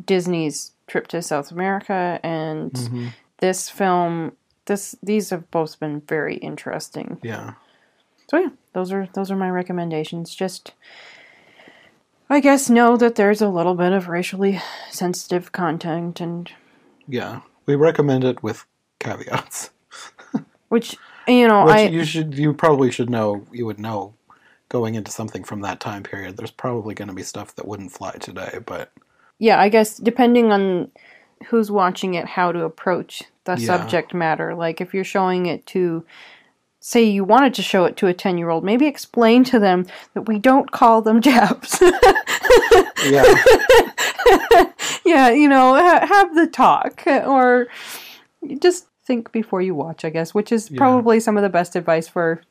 Disney's 0.06 0.72
trip 0.88 1.08
to 1.10 1.22
South 1.22 1.52
America 1.52 2.20
and 2.24 2.72
Mhm. 2.74 3.14
this 3.38 3.70
film, 3.70 4.34
this 4.66 4.96
these 5.04 5.30
have 5.30 5.50
both 5.52 5.80
been 5.80 6.02
very 6.02 6.38
interesting. 6.38 7.18
Yeah. 7.22 7.54
So 8.28 8.38
yeah, 8.38 8.50
those 8.74 8.92
are 8.92 9.08
those 9.14 9.30
are 9.30 9.36
my 9.36 9.50
recommendations. 9.50 10.34
Just, 10.34 10.74
I 12.32 12.40
guess, 12.40 12.70
know 12.70 12.98
that 12.98 13.14
there's 13.16 13.42
a 13.42 13.50
little 13.50 13.76
bit 13.76 13.92
of 13.94 14.08
racially 14.08 14.60
sensitive 14.90 15.52
content, 15.52 16.20
and 16.20 16.52
Yeah. 17.08 17.42
We 17.68 17.76
recommend 17.76 18.24
it 18.24 18.42
with 18.42 18.66
caveats. 19.00 19.70
which 20.70 20.98
you 21.28 21.48
know 21.48 21.66
Which 21.66 21.76
I 21.76 21.82
you 21.88 22.04
should 22.04 22.34
you 22.36 22.54
probably 22.54 22.90
should 22.90 23.10
know 23.12 23.46
you 23.52 23.68
would 23.68 23.80
know 23.80 24.14
going 24.70 24.96
into 24.96 25.12
something 25.12 25.44
from 25.44 25.62
that 25.62 25.80
time 25.80 26.04
period. 26.04 26.38
There's 26.38 26.52
probably 26.52 26.94
going 26.96 27.08
to 27.10 27.14
be 27.14 27.24
stuff 27.24 27.56
that 27.56 27.68
wouldn't 27.68 27.92
fly 27.92 28.12
today, 28.20 28.60
but 28.66 28.92
yeah, 29.40 29.60
I 29.60 29.70
guess 29.70 29.98
depending 29.98 30.52
on 30.52 30.92
who's 31.48 31.72
watching 31.72 32.14
it, 32.14 32.26
how 32.26 32.52
to 32.52 32.64
approach 32.64 33.24
the 33.46 33.56
Yeah. 33.58 33.66
subject 33.66 34.14
matter. 34.14 34.54
Like 34.56 34.80
if 34.82 34.94
you're 34.94 35.04
showing 35.04 35.46
it 35.48 35.66
to, 35.68 36.06
say, 36.82 37.04
you 37.04 37.24
wanted 37.24 37.54
to 37.56 37.62
show 37.62 37.86
it 37.86 37.98
to 37.98 38.08
a 38.08 38.14
10 38.14 38.38
year 38.38 38.50
old, 38.50 38.64
maybe 38.64 38.86
explain 38.86 39.44
to 39.46 39.60
them 39.60 39.86
that 40.14 40.28
we 40.28 40.38
don't 40.40 40.72
call 40.72 41.02
them 41.02 41.20
Japs. 41.30 41.80
yeah. 43.06 43.24
yeah, 45.06 45.30
you 45.30 45.48
know, 45.48 45.74
ha- 45.76 46.06
have 46.08 46.36
the 46.36 46.48
talk. 46.48 47.04
Or 47.08 47.68
just 48.60 48.88
think 49.06 49.32
before 49.32 49.62
you 49.62 49.74
watch, 49.74 50.06
I 50.06 50.10
guess, 50.10 50.34
which 50.34 50.52
is 50.52 50.70
Yeah. 50.70 50.78
probably 50.78 51.20
some 51.20 51.38
of 51.38 51.44
the 51.44 51.50
best 51.50 51.76
advice 51.76 52.08
for 52.08 52.42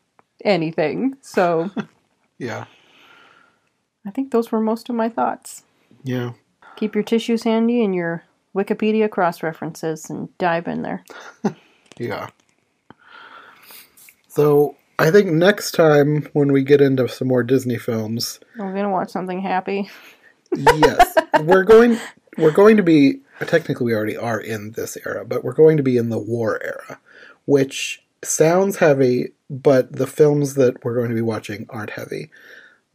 anything. 0.44 1.16
So 1.20 1.70
yeah. 2.38 2.64
I 4.06 4.10
think 4.10 4.30
those 4.30 4.50
were 4.50 4.60
most 4.60 4.88
of 4.88 4.94
my 4.96 5.08
thoughts. 5.08 5.64
Yeah. 6.04 6.32
Keep 6.76 6.94
your 6.94 7.04
tissues 7.04 7.42
handy 7.44 7.84
and 7.84 7.94
your 7.94 8.24
Wikipedia 8.54 9.10
cross 9.10 9.42
references 9.42 10.08
and 10.08 10.36
dive 10.38 10.66
in 10.68 10.82
there. 10.82 11.04
Yeah. 11.98 12.28
So 14.28 14.76
I 14.98 15.10
think 15.10 15.30
next 15.32 15.72
time 15.72 16.28
when 16.32 16.52
we 16.52 16.62
get 16.62 16.80
into 16.80 17.08
some 17.08 17.28
more 17.28 17.42
Disney 17.42 17.76
films, 17.76 18.38
We're 18.56 18.72
gonna 18.74 18.90
watch 18.90 19.10
something 19.10 19.40
happy. 19.40 19.90
yes, 20.52 21.16
we're 21.42 21.64
going 21.64 21.98
we're 22.36 22.52
going 22.52 22.76
to 22.76 22.82
be 22.84 23.20
technically 23.40 23.86
we 23.86 23.94
already 23.94 24.16
are 24.16 24.40
in 24.40 24.72
this 24.72 24.96
era, 25.04 25.24
but 25.24 25.42
we're 25.42 25.52
going 25.54 25.76
to 25.76 25.82
be 25.82 25.96
in 25.96 26.08
the 26.08 26.18
war 26.18 26.62
era, 26.62 27.00
which 27.46 28.04
sounds 28.22 28.76
heavy, 28.76 29.32
but 29.50 29.92
the 29.92 30.06
films 30.06 30.54
that 30.54 30.84
we're 30.84 30.94
going 30.94 31.08
to 31.08 31.14
be 31.14 31.22
watching 31.22 31.66
aren't 31.70 31.90
heavy. 31.90 32.30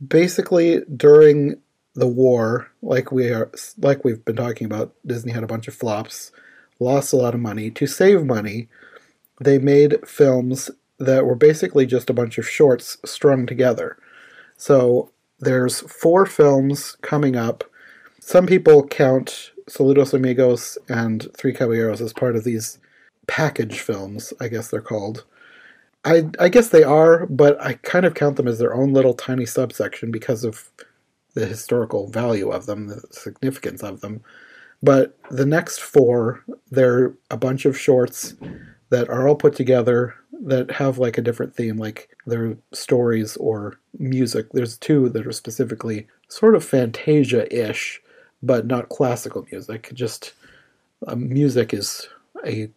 Basically, 0.05 0.81
during 0.95 1.55
the 1.95 2.07
war, 2.07 2.71
like 2.81 3.11
we 3.11 3.29
are 3.29 3.51
like 3.77 4.03
we've 4.03 4.23
been 4.25 4.35
talking 4.35 4.65
about, 4.65 4.93
Disney 5.05 5.31
had 5.31 5.43
a 5.43 5.47
bunch 5.47 5.67
of 5.67 5.75
flops, 5.75 6.31
lost 6.79 7.13
a 7.13 7.17
lot 7.17 7.33
of 7.33 7.39
money. 7.39 7.69
To 7.71 7.87
save 7.87 8.25
money, 8.25 8.67
they 9.39 9.59
made 9.59 10.07
films 10.07 10.71
that 10.99 11.25
were 11.25 11.35
basically 11.35 11.85
just 11.85 12.09
a 12.09 12.13
bunch 12.13 12.37
of 12.37 12.47
shorts 12.47 12.97
strung 13.05 13.45
together. 13.45 13.97
So 14.57 15.11
there's 15.39 15.81
four 15.81 16.25
films 16.25 16.97
coming 17.01 17.35
up. 17.35 17.63
Some 18.19 18.45
people 18.45 18.87
count 18.87 19.51
Saludos 19.69 20.13
Amigos 20.13 20.77
and 20.89 21.27
Three 21.35 21.53
Caballeros 21.53 22.01
as 22.01 22.13
part 22.13 22.35
of 22.35 22.43
these 22.43 22.79
package 23.27 23.79
films, 23.79 24.33
I 24.39 24.47
guess 24.47 24.69
they're 24.69 24.81
called. 24.81 25.25
I 26.05 26.29
I 26.39 26.49
guess 26.49 26.69
they 26.69 26.83
are, 26.83 27.25
but 27.27 27.59
I 27.61 27.73
kind 27.73 28.05
of 28.05 28.13
count 28.13 28.35
them 28.37 28.47
as 28.47 28.59
their 28.59 28.73
own 28.73 28.93
little 28.93 29.13
tiny 29.13 29.45
subsection 29.45 30.11
because 30.11 30.43
of 30.43 30.69
the 31.33 31.45
historical 31.45 32.07
value 32.09 32.49
of 32.51 32.65
them, 32.65 32.87
the 32.87 33.01
significance 33.11 33.83
of 33.83 34.01
them. 34.01 34.21
But 34.81 35.17
the 35.31 35.45
next 35.45 35.79
four, 35.79 36.43
they're 36.69 37.13
a 37.31 37.37
bunch 37.37 37.65
of 37.65 37.79
shorts 37.79 38.35
that 38.89 39.09
are 39.09 39.27
all 39.27 39.35
put 39.35 39.55
together 39.55 40.13
that 40.45 40.69
have 40.71 40.97
like 40.97 41.17
a 41.17 41.21
different 41.21 41.55
theme, 41.55 41.77
like 41.77 42.09
they're 42.27 42.57
stories 42.73 43.37
or 43.37 43.79
music. 43.97 44.47
There's 44.51 44.77
two 44.77 45.09
that 45.09 45.25
are 45.25 45.31
specifically 45.31 46.05
sort 46.27 46.55
of 46.55 46.65
Fantasia 46.65 47.47
ish, 47.53 48.01
but 48.41 48.67
not 48.67 48.89
classical 48.89 49.47
music. 49.51 49.89
Just 49.93 50.33
uh, 51.07 51.15
music 51.15 51.73
is 51.73 52.07
a 52.45 52.69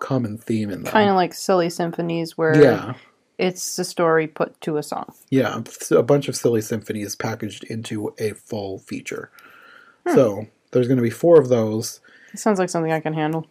common 0.00 0.38
theme 0.38 0.70
in 0.70 0.82
them. 0.82 0.92
Kind 0.92 1.10
of 1.10 1.16
like 1.16 1.34
silly 1.34 1.70
symphonies 1.70 2.36
where 2.36 2.60
yeah, 2.60 2.94
it's 3.38 3.78
a 3.78 3.84
story 3.84 4.26
put 4.26 4.60
to 4.62 4.76
a 4.76 4.82
song. 4.82 5.12
yeah, 5.30 5.60
a 5.90 6.02
bunch 6.02 6.28
of 6.28 6.36
silly 6.36 6.60
symphonies 6.60 7.16
packaged 7.16 7.64
into 7.64 8.14
a 8.18 8.32
full 8.32 8.78
feature. 8.78 9.30
Hmm. 10.06 10.14
So 10.14 10.46
there's 10.72 10.86
going 10.88 10.98
to 10.98 11.02
be 11.02 11.10
four 11.10 11.38
of 11.40 11.48
those. 11.48 12.00
It 12.32 12.38
sounds 12.40 12.58
like 12.58 12.68
something 12.70 12.92
I 12.92 13.00
can 13.00 13.14
handle. 13.14 13.46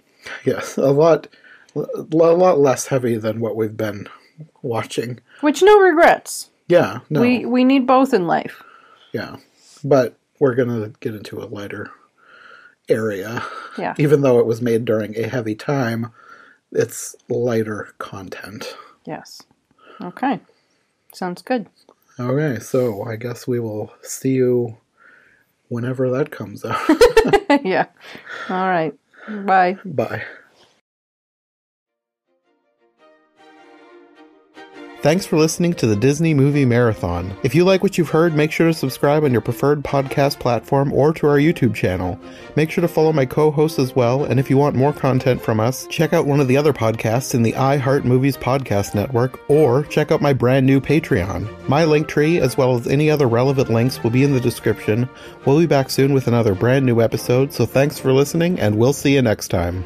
Yes, 0.46 0.78
a 0.78 0.92
lot, 0.92 1.28
a 1.76 1.82
lot 2.14 2.60
less 2.60 2.88
heavy 2.88 3.18
than 3.18 3.40
what 3.40 3.56
we've 3.56 3.76
been 3.76 4.08
watching. 4.62 5.20
Which 5.42 5.62
no 5.62 5.80
regrets. 5.80 6.50
Yeah, 6.68 7.00
no, 7.10 7.22
We 7.22 7.46
we 7.46 7.64
need 7.66 7.86
both 7.88 8.14
in 8.14 8.26
life. 8.28 8.64
yeah, 9.12 9.36
but 9.84 10.18
we're 10.40 10.56
gonna 10.56 10.92
get 11.02 11.14
into 11.16 11.42
a 11.42 11.46
lighter 11.46 11.92
area. 12.90 13.44
Yeah. 13.78 13.96
Even 13.98 14.22
though 14.22 14.40
it 14.40 14.46
was 14.46 14.62
made 14.62 14.86
during 14.86 15.18
a 15.18 15.28
heavy 15.28 15.56
time, 15.56 16.12
it's 16.74 17.16
lighter 17.30 17.94
content. 17.98 18.76
Yes. 19.06 19.42
Okay. 20.02 20.40
Sounds 21.14 21.42
good. 21.42 21.68
Okay, 22.20 22.60
so 22.60 23.04
I 23.04 23.16
guess 23.16 23.48
we 23.48 23.60
will 23.60 23.94
see 24.02 24.34
you 24.34 24.78
whenever 25.70 26.10
that 26.12 26.32
comes 26.32 26.64
out. 26.64 26.80
yeah. 27.64 27.88
All 28.50 28.68
right. 28.70 28.94
Bye. 29.28 29.78
Bye. 29.86 30.24
Thanks 35.04 35.26
for 35.26 35.38
listening 35.38 35.74
to 35.74 35.86
the 35.86 35.98
Disney 35.98 36.34
Movie 36.34 36.64
Marathon. 36.64 37.36
If 37.44 37.54
you 37.54 37.66
like 37.66 37.84
what 37.84 37.98
you've 37.98 38.12
heard, 38.12 38.34
make 38.36 38.54
sure 38.54 38.68
to 38.68 38.74
subscribe 38.74 39.26
on 39.26 39.34
your 39.34 39.42
preferred 39.42 39.84
podcast 39.84 40.40
platform 40.40 40.94
or 40.94 41.12
to 41.16 41.28
our 41.28 41.36
YouTube 41.36 41.76
channel. 41.76 42.18
Make 42.56 42.72
sure 42.72 42.84
to 42.84 42.88
follow 42.88 43.12
my 43.12 43.26
co 43.26 43.52
hosts 43.52 43.80
as 43.80 43.98
well, 43.98 44.24
and 44.24 44.40
if 44.40 44.50
you 44.50 44.56
want 44.56 44.78
more 44.78 44.94
content 44.94 45.42
from 45.42 45.60
us, 45.60 45.86
check 45.88 46.14
out 46.14 46.26
one 46.26 46.40
of 46.40 46.48
the 46.48 46.56
other 46.56 46.72
podcasts 46.72 47.36
in 47.36 47.44
the 47.44 47.52
iHeart 47.52 48.06
Movies 48.06 48.38
Podcast 48.38 48.96
Network 48.96 49.42
or 49.50 49.84
check 49.84 50.10
out 50.10 50.22
my 50.22 50.32
brand 50.32 50.66
new 50.66 50.80
Patreon. 50.80 51.50
My 51.68 51.84
link 51.84 52.08
tree, 52.08 52.40
as 52.40 52.56
well 52.56 52.74
as 52.78 52.88
any 52.88 53.10
other 53.10 53.28
relevant 53.28 53.70
links, 53.70 54.02
will 54.04 54.10
be 54.10 54.24
in 54.24 54.32
the 54.32 54.40
description. 54.40 55.10
We'll 55.46 55.60
be 55.60 55.68
back 55.68 55.90
soon 55.90 56.14
with 56.14 56.30
another 56.30 56.56
brand 56.56 56.86
new 56.86 57.02
episode, 57.02 57.52
so 57.52 57.66
thanks 57.66 58.00
for 58.00 58.14
listening, 58.14 58.58
and 58.58 58.78
we'll 58.78 58.94
see 58.94 59.16
you 59.16 59.22
next 59.22 59.50
time. 59.50 59.84